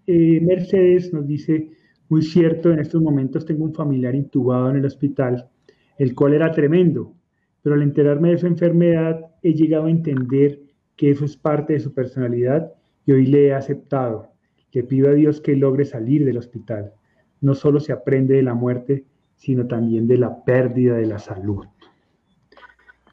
[0.08, 1.70] eh, Mercedes nos dice,
[2.10, 5.50] muy cierto, en estos momentos tengo un familiar intubado en el hospital,
[5.98, 7.14] el cual era tremendo,
[7.62, 10.62] pero al enterarme de su enfermedad he llegado a entender
[10.96, 12.74] que eso es parte de su personalidad
[13.06, 14.32] y hoy le he aceptado.
[14.78, 16.94] Le pido a Dios que logre salir del hospital.
[17.42, 19.06] No solo se aprende de la muerte,
[19.36, 21.66] sino también de la pérdida de la salud.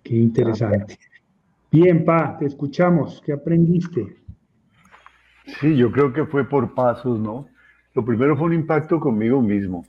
[0.03, 0.99] Qué interesante.
[1.75, 3.21] Bien, Pa, te escuchamos.
[3.27, 4.07] ¿Qué aprendiste?
[5.59, 7.49] Sí, yo creo que fue por pasos, ¿no?
[7.95, 9.85] Lo primero fue un impacto conmigo mismo,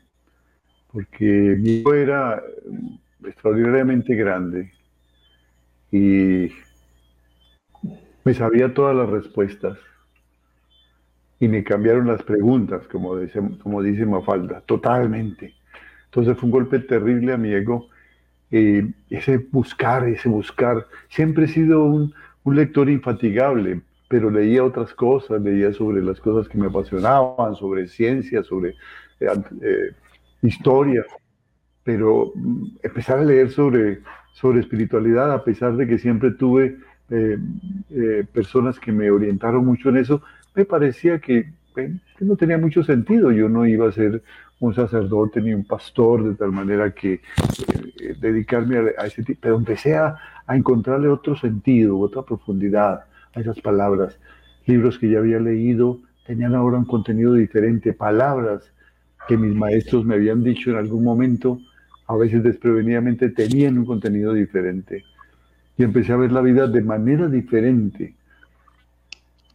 [0.92, 2.42] porque ego era
[3.24, 4.72] extraordinariamente grande
[5.92, 6.50] y
[8.24, 9.78] me sabía todas las respuestas
[11.40, 15.54] y me cambiaron las preguntas, como dice, como dice Mafalda, totalmente.
[16.06, 17.90] Entonces fue un golpe terrible a mi ego.
[18.52, 20.88] Eh, ese buscar, ese buscar.
[21.10, 26.48] Siempre he sido un, un lector infatigable, pero leía otras cosas, leía sobre las cosas
[26.48, 28.76] que me apasionaban, sobre ciencia, sobre
[29.20, 29.28] eh,
[29.62, 29.92] eh,
[30.42, 31.04] historia,
[31.84, 34.02] pero mm, empezar a leer sobre,
[34.34, 36.78] sobre espiritualidad, a pesar de que siempre tuve
[37.10, 37.38] eh,
[37.92, 40.24] eh, personas que me orientaron mucho en eso,
[40.56, 43.32] me parecía que, que, no tenía mucho sentido.
[43.32, 44.24] Yo no iba a ser
[44.60, 47.22] un sacerdote ni un pastor de tal manera que
[48.20, 53.60] dedicarme a, ese tipo, pero empecé a, a encontrarle otro sentido, otra profundidad a esas
[53.60, 54.18] palabras.
[54.66, 58.72] Libros que ya había leído tenían ahora un contenido diferente, palabras
[59.28, 61.60] que mis maestros me habían dicho en algún momento,
[62.08, 65.04] a veces desprevenidamente, tenían un contenido diferente.
[65.78, 68.14] Y empecé a ver la vida de manera diferente,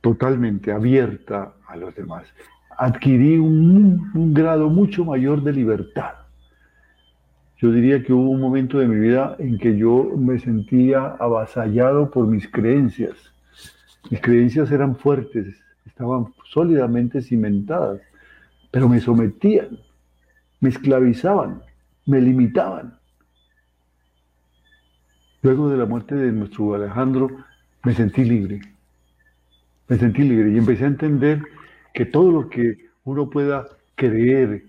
[0.01, 2.24] totalmente abierta a los demás.
[2.81, 6.14] Adquirí un, grado mucho mayor de libertad.
[7.59, 12.11] Yo diría que hubo un momento de mi vida en que yo me sentía avasallado
[12.11, 13.14] por mis creencias.
[14.11, 15.55] Mis creencias eran fuertes,
[15.85, 18.01] estaban sólidamente cimentadas
[18.70, 19.78] pero me sometían,
[20.61, 21.62] me esclavizaban,
[22.07, 22.99] me limitaban.
[25.43, 27.31] Luego de la muerte de nuestro Alejandro,
[27.83, 28.61] me sentí libre.
[29.89, 31.43] Me sentí libre y empecé a entender
[31.93, 34.64] que todo lo que uno pueda creer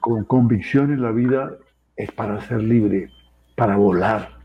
[0.00, 1.56] con convicción en la vida
[1.96, 3.10] es para ser libre,
[3.54, 4.38] para volar,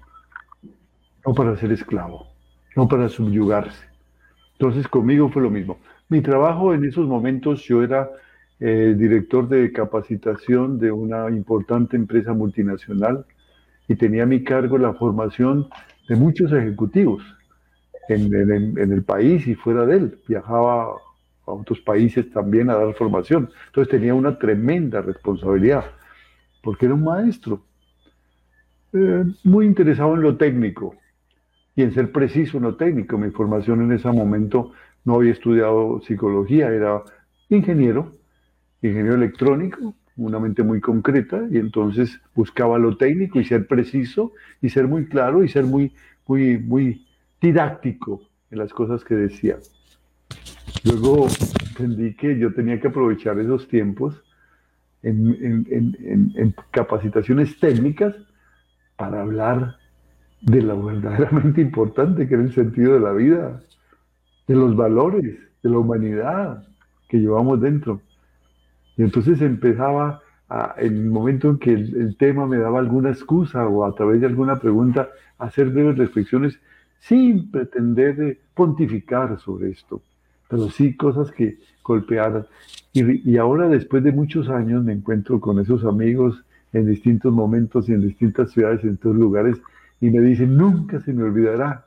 [1.25, 2.27] no para ser esclavo,
[2.75, 3.85] no para subyugarse.
[4.53, 5.79] Entonces conmigo fue lo mismo.
[6.09, 8.09] Mi trabajo en esos momentos yo era
[8.59, 13.25] eh, director de capacitación de una importante empresa multinacional
[13.87, 15.67] y tenía a mi cargo la formación
[16.07, 17.23] de muchos ejecutivos
[18.07, 20.19] en, el país y fuera de él.
[20.27, 20.95] Viajaba
[21.45, 23.49] a otros países también a dar formación.
[23.67, 25.85] Entonces tenía una tremenda responsabilidad,
[26.61, 27.63] porque era un maestro,
[28.93, 30.95] eh, muy interesado en lo técnico
[31.75, 33.17] y en ser preciso en lo técnico.
[33.17, 34.71] Mi formación en ese momento
[35.05, 37.01] no había estudiado psicología, era
[37.49, 38.21] ingeniero
[38.81, 44.69] ingeniero electrónico, una mente muy concreta, y entonces buscaba lo técnico y ser preciso y
[44.69, 45.93] ser muy claro y ser muy,
[46.27, 47.05] muy, muy
[47.39, 49.57] didáctico en las cosas que decía.
[50.83, 51.27] Luego
[51.69, 54.23] entendí que yo tenía que aprovechar esos tiempos
[55.03, 58.15] en, en capacitaciones técnicas
[58.95, 59.77] para hablar
[60.41, 63.61] de lo verdaderamente importante que era el sentido de la vida,
[64.47, 66.67] de los valores, de la humanidad
[67.07, 68.01] que llevamos dentro.
[68.97, 70.21] Y entonces empezaba,
[70.77, 74.27] en el momento en que el, tema me daba alguna excusa o a través de
[74.27, 76.59] alguna pregunta, a hacer breves reflexiones
[76.99, 80.01] sin pretender pontificar sobre esto,
[80.51, 82.45] pero sí cosas que golpearan.
[82.91, 86.43] Y, ahora, después de muchos años, me encuentro con esos amigos
[86.73, 89.61] en distintos momentos y en distintas ciudades, en todos lugares,
[90.01, 91.85] y me dicen, nunca se me olvidará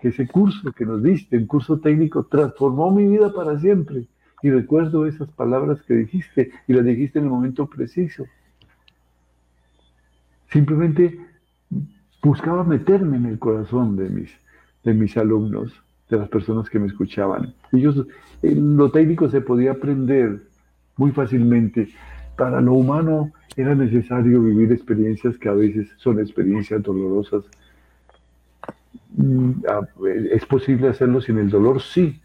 [0.00, 4.06] que ese curso que nos diste, un curso técnico, transformó mi vida para siempre.
[4.40, 8.24] Y recuerdo esas palabras que dijiste y las dijiste en el momento preciso.
[10.52, 11.18] Simplemente
[12.22, 14.30] buscaba meterme en el corazón de mis,
[14.84, 17.54] de mis alumnos, de las personas que me escuchaban.
[17.72, 18.06] Ellos,
[18.42, 20.42] en lo técnico se podía aprender
[20.96, 21.88] muy fácilmente.
[22.36, 27.44] Para lo humano era necesario vivir experiencias que a veces son experiencias dolorosas.
[29.16, 29.62] Mm,
[30.30, 31.80] ¿Es posible hacerlo sin el dolor?
[31.80, 32.20] Sí,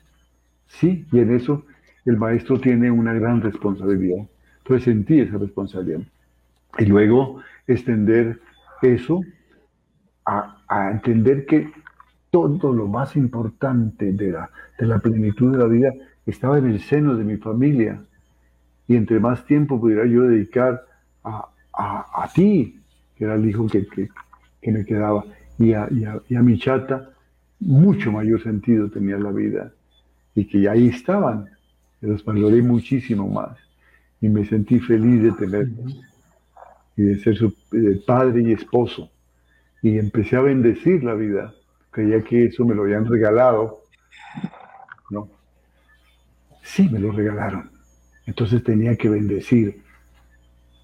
[0.68, 1.66] sí, y en eso
[2.06, 4.28] el maestro tiene una gran responsabilidad.
[4.60, 6.02] Entonces sentí esa responsabilidad.
[6.78, 8.40] Y luego extender
[8.82, 9.22] eso
[10.26, 10.58] a,
[10.92, 11.70] entender que
[12.32, 15.94] todo lo más importante de la, de la plenitud de la vida
[16.26, 18.02] estaba en el seno de mi familia.
[18.88, 20.86] Y entre más tiempo pudiera yo dedicar
[21.24, 22.80] a, a, ti,
[23.16, 23.86] que era el hijo que,
[24.62, 25.26] que, me quedaba,
[25.60, 27.10] y a, y, y a mi chata,
[27.60, 29.72] mucho mayor sentido tenía la vida.
[30.34, 31.50] Y que ahí estaban,
[32.02, 33.58] los valoré muchísimo más
[34.22, 36.00] y me sentí feliz de tenerlos
[36.96, 37.54] y de ser su
[38.06, 39.10] padre y esposo.
[39.82, 41.54] Y empecé a bendecir la vida.
[41.92, 43.82] Creía que eso me lo habían regalado.
[45.10, 45.30] No.
[46.64, 47.70] Sí, me lo regalaron.
[48.26, 49.82] Entonces tenía que bendecir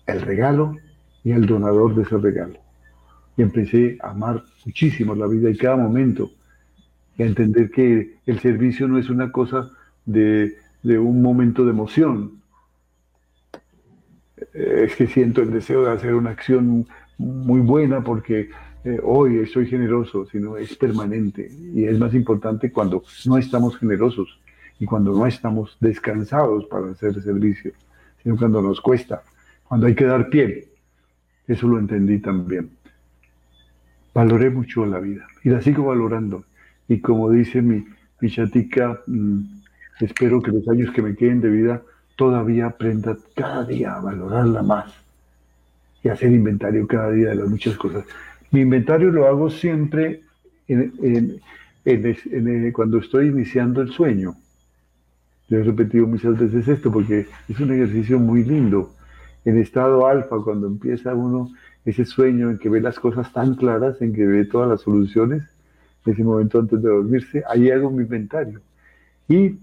[0.06, 0.76] el regalo
[1.24, 2.60] y el donador de ese regalo.
[3.38, 6.32] Y empecé a amar muchísimo la vida y cada momento.
[7.18, 9.72] Y a entender que el servicio no es una cosa
[10.06, 12.42] de de un momento de emoción.
[14.54, 16.88] Eh, es que siento el deseo de hacer una acción
[17.18, 18.50] muy buena porque
[18.84, 21.50] eh, hoy soy generoso, sino es permanente.
[21.74, 24.40] Y es más importante cuando no estamos generosos
[24.80, 27.72] y cuando no estamos descansados para hacer servicio,
[28.22, 29.24] sino cuando nos cuesta,
[29.68, 30.68] cuando hay que dar pie.
[31.48, 32.70] Eso lo entendí también.
[34.14, 36.44] Valoré mucho la vida y la sigo valorando.
[36.88, 37.86] Y como dice mi,
[38.30, 39.58] chatica, mm,
[40.00, 41.82] Espero que los años que me queden de vida
[42.16, 44.94] todavía aprenda cada día a valorarla más
[46.04, 48.06] y hacer inventario cada día de las muchas cosas.
[48.52, 50.22] Mi inventario lo hago siempre
[50.68, 51.42] en,
[52.74, 54.36] cuando estoy iniciando el sueño.
[55.50, 58.94] Yo he repetido muchas veces esto porque es un ejercicio muy lindo.
[59.46, 61.52] En estado alfa, cuando empieza uno
[61.86, 65.44] ese sueño en que ve las cosas tan claras, en que ve todas las soluciones,
[66.06, 68.62] ese momento antes de dormirse, ahí hago mi inventario.
[69.28, 69.58] Y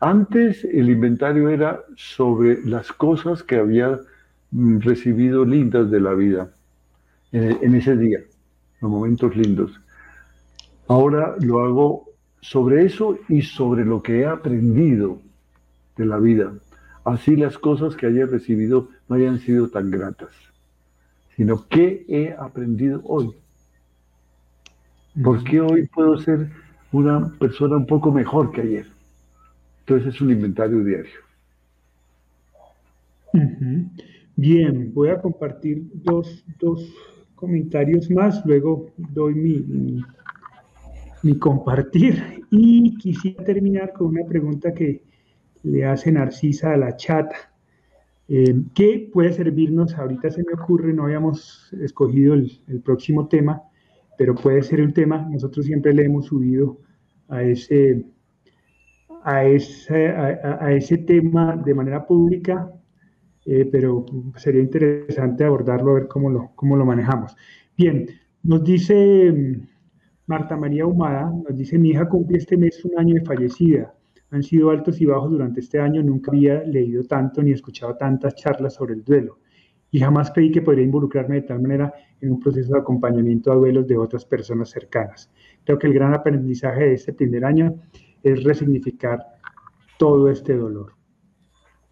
[0.00, 4.00] antes el inventario era sobre las cosas que había
[4.50, 6.50] mm, recibido lindas de la vida
[7.34, 8.20] en ese día,
[8.80, 9.80] los momentos lindos.
[10.86, 12.04] Ahora lo hago
[12.40, 15.18] sobre eso y sobre lo que he aprendido
[15.96, 16.52] de la vida.
[17.04, 20.30] Así las cosas que haya recibido no hayan sido tan gratas,
[21.36, 23.32] sino qué he aprendido hoy.
[25.22, 26.50] ¿Por qué hoy puedo ser
[26.92, 28.86] una persona un poco mejor que ayer?
[29.80, 31.20] Entonces es un inventario diario.
[34.36, 36.44] Bien, voy a compartir dos,
[37.44, 40.02] comentarios más, luego doy mi,
[41.22, 45.02] mi, compartir y quisiera terminar con una pregunta que
[45.62, 47.36] le hace Narcisa a la chata.
[48.28, 49.94] Eh, ¿Qué puede servirnos?
[49.94, 53.62] Ahorita se me ocurre, no habíamos escogido el, el próximo tema,
[54.16, 56.78] pero puede ser un tema, nosotros siempre le hemos subido
[57.28, 58.04] a ese,
[59.22, 62.70] a ese, a, ese tema de manera pública,
[63.44, 64.04] eh, pero
[64.36, 67.36] sería interesante abordarlo, a ver cómo lo, cómo lo manejamos.
[67.76, 68.06] Bien,
[68.42, 69.66] nos dice mm,
[70.26, 73.94] Marta María Humada, nos dice, mi hija cumple este mes un año de fallecida.
[74.30, 78.34] Han sido altos y bajos durante este año, nunca había leído tanto ni escuchado tantas
[78.34, 79.38] charlas sobre el duelo
[79.94, 83.54] y jamás creí que podría involucrarme de tal manera en un proceso de acompañamiento a
[83.54, 85.30] duelos de otras personas cercanas.
[85.64, 87.76] Creo que el gran aprendizaje de este primer año
[88.20, 89.24] es resignificar
[89.96, 90.94] todo este dolor.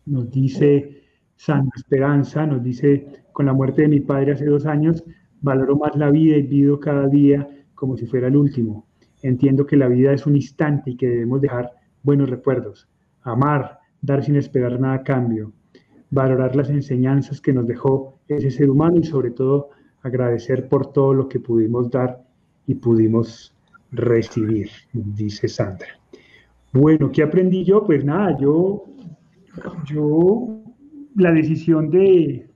[0.07, 1.02] Nos dice
[1.45, 5.03] Santa Esperanza, nos dice, con la muerte de mi padre hace dos años,
[5.41, 8.87] valoro más la vida y vivo cada día como si fuera el último.
[9.23, 11.73] Entiendo que la vida es un instante y que debemos dejar
[12.05, 12.89] buenos recuerdos,
[13.23, 15.53] amar, dar sin esperar nada a cambio,
[16.11, 19.71] valorar las enseñanzas que nos dejó ese ser humano y sobre todo
[20.03, 22.23] agradecer por todo lo que pudimos dar
[22.69, 23.53] y pudimos
[23.91, 25.89] recibir, dice Sandra.
[26.73, 27.85] Bueno, ¿qué aprendí yo?
[27.85, 28.85] Pues nada, yo,
[29.87, 30.62] yo
[31.17, 32.47] la decisión de,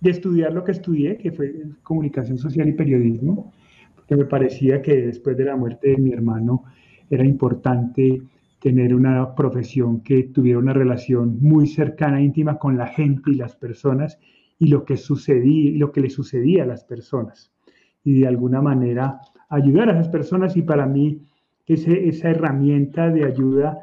[0.00, 3.52] de estudiar lo que estudié, que fue comunicación social y periodismo,
[3.94, 6.64] porque me parecía que después de la muerte de mi hermano
[7.10, 8.22] era importante
[8.60, 13.56] tener una profesión que tuviera una relación muy cercana, íntima con la gente y las
[13.56, 14.18] personas
[14.58, 17.52] y lo que sucedía, lo que le sucedía a las personas.
[18.04, 21.22] Y de alguna manera ayudar a esas personas y para mí
[21.66, 23.78] ese, esa herramienta de ayuda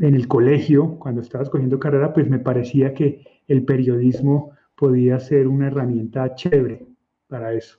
[0.00, 5.48] en el colegio, cuando estaba escogiendo carrera, pues me parecía que el periodismo podía ser
[5.48, 6.86] una herramienta chévere
[7.26, 7.78] para eso.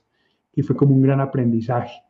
[0.53, 2.01] Y fue como un gran aprendizaje.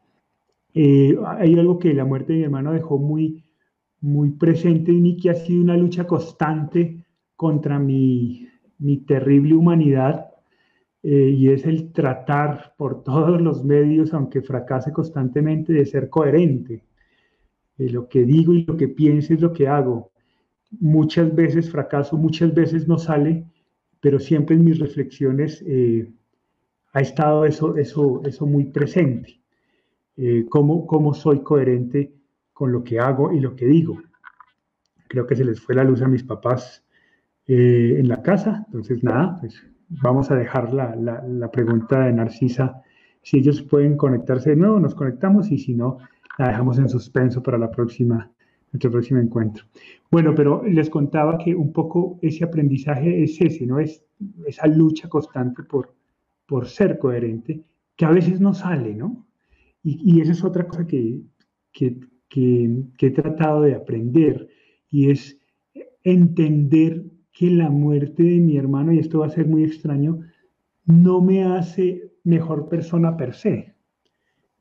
[0.73, 3.43] Eh, hay algo que la muerte de mi hermano dejó muy,
[4.01, 8.47] muy presente en mí, que ha sido una lucha constante contra mi,
[8.77, 10.29] mi terrible humanidad,
[11.03, 16.83] eh, y es el tratar por todos los medios, aunque fracase constantemente, de ser coherente.
[17.79, 20.11] Eh, lo que digo y lo que pienso es lo que hago.
[20.79, 23.45] Muchas veces fracaso, muchas veces no sale,
[23.99, 25.63] pero siempre en mis reflexiones
[26.93, 29.39] ha estado eso, eso, eso muy presente.
[30.21, 32.13] Eh, cómo, soy coherente
[32.51, 34.01] con lo que hago y lo que digo.
[35.07, 36.83] Creo que se les fue la luz a mis papás
[37.47, 42.81] eh, en la casa, entonces nada, pues vamos a dejar la, pregunta de Narcisa.
[43.21, 45.99] Si ellos pueden conectarse de nuevo, nos conectamos y si no,
[46.39, 48.31] la dejamos en suspenso para la próxima,
[48.71, 49.65] nuestro próximo encuentro.
[50.09, 53.79] Bueno, pero les contaba que un poco ese aprendizaje es ese, ¿no?
[53.79, 54.03] Es
[54.47, 55.93] esa lucha constante por,
[56.47, 57.61] por ser coherente,
[57.95, 59.27] que a veces no sale, ¿no?
[59.83, 61.21] Y, esa es otra cosa que,
[61.55, 64.47] he tratado de aprender
[64.89, 65.39] y es
[66.03, 70.19] entender que la muerte de mi hermano, y esto va a ser muy extraño,
[70.85, 73.68] no me hace mejor persona per se.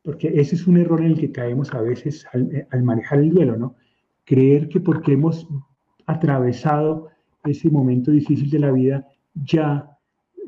[0.03, 3.57] Porque ese es un error en el que caemos a veces al, manejar el duelo,
[3.57, 3.77] ¿no?
[4.25, 5.49] Creer que porque hemos
[6.07, 7.09] atravesado
[7.45, 9.91] ese momento difícil de la vida, ya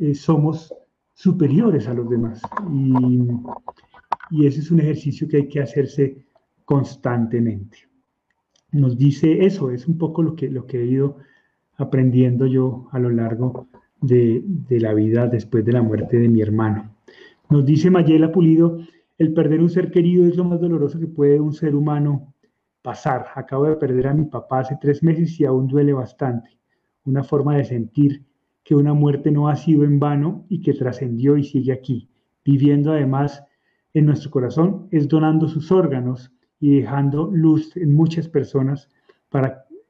[0.01, 0.75] eh, somos
[1.15, 2.41] superiores a los demás.
[2.73, 3.29] Y,
[4.31, 6.25] y ese es un ejercicio que hay que hacerse
[6.65, 7.79] constantemente.
[8.73, 11.17] Nos dice eso, es un poco lo que, lo que he ido
[11.77, 13.67] aprendiendo yo a lo largo
[14.01, 16.95] de, la vida después de la muerte de mi hermano.
[17.49, 18.79] Nos dice Mayela Pulido,
[19.21, 22.33] el perder un ser querido es lo más doloroso que puede un ser humano
[22.81, 23.27] pasar.
[23.35, 26.59] Acabo de perder a mi papá hace tres meses y aún duele bastante.
[27.05, 28.25] Una forma de sentir
[28.64, 32.09] que una muerte no ha sido en vano y que trascendió y sigue aquí,
[32.47, 33.45] viviendo además
[33.93, 38.89] en nuestro corazón es donando sus órganos y dejando luz en muchas personas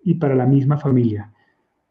[0.03, 1.33] y para la misma familia.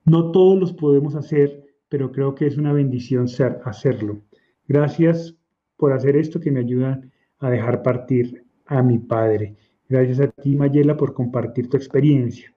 [0.03, 4.19] No todos los podemos hacer, pero creo que es una bendición ser, hacerlo.
[4.67, 5.37] Gracias
[5.77, 6.99] por hacer esto que me ayuda
[7.39, 9.55] a dejar partir a mi padre.
[9.87, 12.53] Gracias a ti, Mayela, por compartir tu experiencia.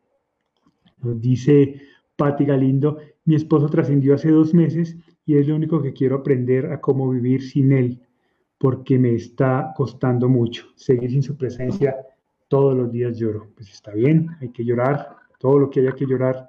[1.01, 1.81] Nos dice
[2.17, 6.67] Patti Galindo, mi esposo trascendió hace dos meses y es lo único que quiero aprender
[6.67, 8.01] a cómo vivir sin él,
[8.59, 10.67] porque me está costando mucho.
[10.77, 11.97] Seguir sin su presencia
[12.49, 13.49] todos los días lloro.
[13.55, 16.49] Pues está bien, hay que llorar, todo lo que haya que llorar,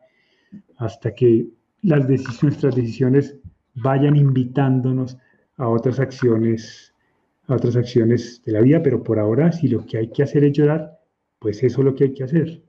[0.77, 1.47] hasta que
[1.81, 3.37] las decisiones, nuestras decisiones
[3.75, 5.17] vayan invitándonos
[5.57, 6.92] a otras acciones,
[7.47, 10.43] a otras acciones de la vida, pero por ahora, si lo que hay que hacer
[10.43, 10.99] es llorar,
[11.39, 12.61] pues eso es lo que hay que hacer,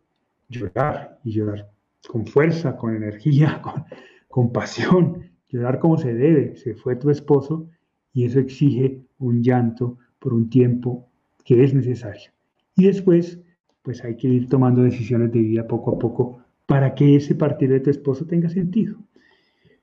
[0.49, 1.70] llorar y llorar
[2.09, 3.85] con fuerza, con energía, con,
[4.29, 6.57] con pasión, llorar como se debe.
[6.57, 7.68] Se fue tu esposo
[8.12, 11.09] y eso exige un llanto por un tiempo
[11.45, 12.31] que es necesario.
[12.77, 13.41] Y después,
[13.83, 17.70] pues hay que ir tomando decisiones de vida poco a poco para que ese partir
[17.70, 18.99] de tu esposo tenga sentido.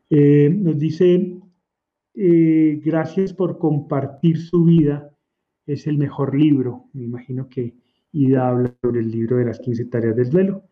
[0.10, 1.38] Eh, nos dice,
[2.14, 5.12] eh, gracias por compartir su vida,
[5.66, 6.86] es el mejor libro.
[6.94, 7.76] Me imagino que
[8.12, 10.64] Ida habla sobre el libro de las 15 tareas del duelo.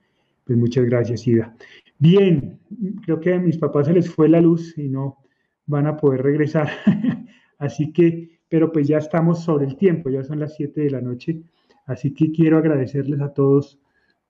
[0.43, 1.55] Pues muchas gracias, Ida.
[1.97, 2.59] Bien,
[3.03, 5.17] creo que a mis papás se les fue la luz y no
[5.65, 6.69] van a poder regresar.
[7.57, 11.01] Así que, pero pues ya estamos sobre el tiempo, ya son las 7 de la
[11.01, 11.43] noche.
[11.85, 13.79] Así que quiero agradecerles a todos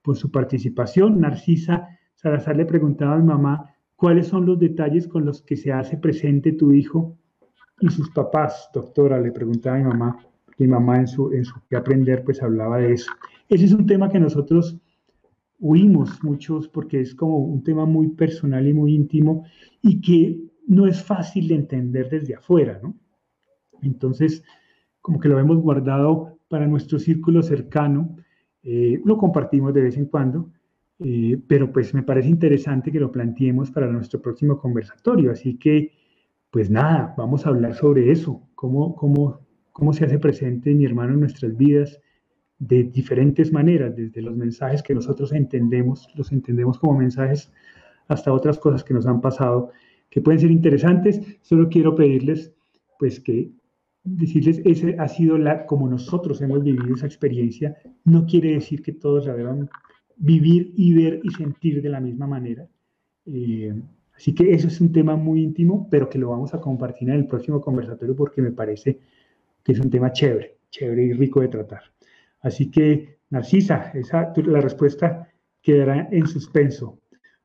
[0.02, 1.20] por su participación.
[1.20, 5.70] Narcisa Salazar le preguntaba a mi mamá cuáles son los detalles con los que se
[5.70, 7.18] hace presente tu hijo
[7.80, 8.70] y sus papás.
[8.72, 10.18] Doctora, le preguntaba a mi mamá.
[10.56, 13.12] Mi mamá en su, en su que aprender pues hablaba de eso.
[13.50, 14.78] Ese es un tema que nosotros
[15.58, 19.44] huimos muchos porque es como un tema muy personal y muy íntimo
[19.82, 22.94] y que no es fácil de entender desde afuera, ¿no?
[23.82, 24.42] Entonces,
[25.02, 28.16] como que lo hemos guardado para nuestro círculo cercano,
[28.62, 30.50] eh, lo compartimos de vez en cuando,
[31.02, 35.32] eh, pero pues me parece interesante que lo planteemos para nuestro próximo conversatorio.
[35.32, 35.92] Así que,
[36.50, 39.40] pues nada, vamos a hablar sobre eso, cómo, cómo,
[39.72, 42.00] cómo se hace presente mi hermano en nuestras vidas,
[42.58, 47.50] de diferentes maneras, desde los mensajes que nosotros entendemos, los entendemos como mensajes,
[48.08, 49.70] hasta otras cosas que nos han pasado
[50.10, 51.20] que pueden ser interesantes.
[51.40, 52.52] Solo quiero pedirles,
[52.98, 53.50] pues, que
[54.04, 58.92] decirles, ese ha sido la, como nosotros hemos vivido esa experiencia, no quiere decir que
[58.92, 59.70] todos la deban
[60.20, 62.68] vivir y ver y sentir de la misma manera.
[63.26, 63.74] Eh,
[64.14, 67.16] así que eso es un tema muy íntimo, pero que lo vamos a compartir en
[67.16, 69.00] el próximo conversatorio porque me parece
[69.64, 71.82] que es un tema chévere, chévere y rico de tratar.
[72.40, 75.28] Así que, Narcisa, esa, la respuesta
[75.62, 77.00] quedará en suspenso.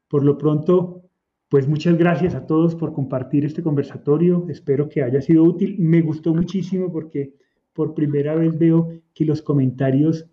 [0.07, 1.03] Por lo pronto,
[1.49, 4.45] pues muchas gracias a todos por compartir este conversatorio.
[4.49, 5.77] Espero que haya sido útil.
[5.79, 7.33] Me gustó muchísimo porque
[7.73, 10.29] por primera vez veo que los comentarios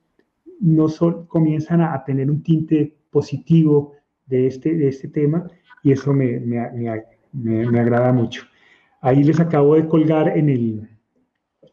[0.61, 3.95] no son, comienzan a, tener un tinte positivo
[4.27, 5.47] de este, de este tema
[5.83, 6.71] y eso me, me,
[7.33, 8.45] me, me agrada mucho.
[9.01, 10.89] Ahí les acabo de colgar en el,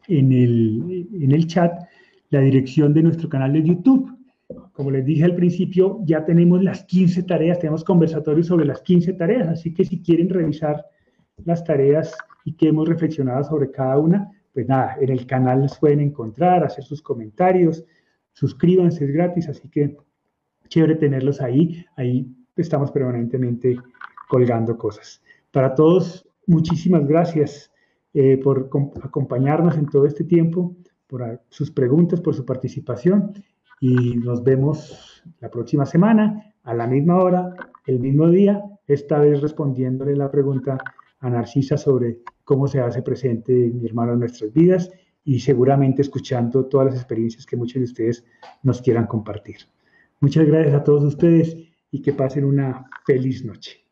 [0.08, 1.72] en el, en el chat
[2.30, 4.16] la dirección de nuestro canal de YouTube.
[4.72, 9.12] Como les dije al principio, ya tenemos las 15 tareas, tenemos conversatorios sobre las 15
[9.12, 10.84] tareas, así que si quieren revisar
[11.44, 12.14] las tareas
[12.44, 16.64] y que hemos reflexionado sobre cada una, pues nada, en el canal las pueden encontrar,
[16.64, 17.84] hacer sus comentarios,
[18.40, 19.98] suscríbanse, es gratis, así que
[20.68, 22.26] chévere tenerlos ahí, ahí
[22.56, 23.76] estamos permanentemente
[24.30, 25.22] colgando cosas.
[25.52, 27.70] Para todos, muchísimas gracias
[28.14, 28.70] eh, por
[29.02, 30.74] acompañarnos en todo este tiempo
[31.06, 33.34] por sus preguntas, por su participación
[33.78, 37.54] y nos vemos la próxima semana a la misma hora,
[37.86, 40.78] el mismo día, esta vez respondiéndole la pregunta
[41.18, 44.90] a Narcisa sobre cómo se hace presente mi hermano en nuestras vidas
[45.24, 48.24] y seguramente escuchando todas las experiencias que muchos de ustedes
[48.62, 49.56] nos quieran compartir.
[50.20, 51.56] Muchas gracias a todos ustedes
[51.90, 53.89] y que pasen una feliz noche.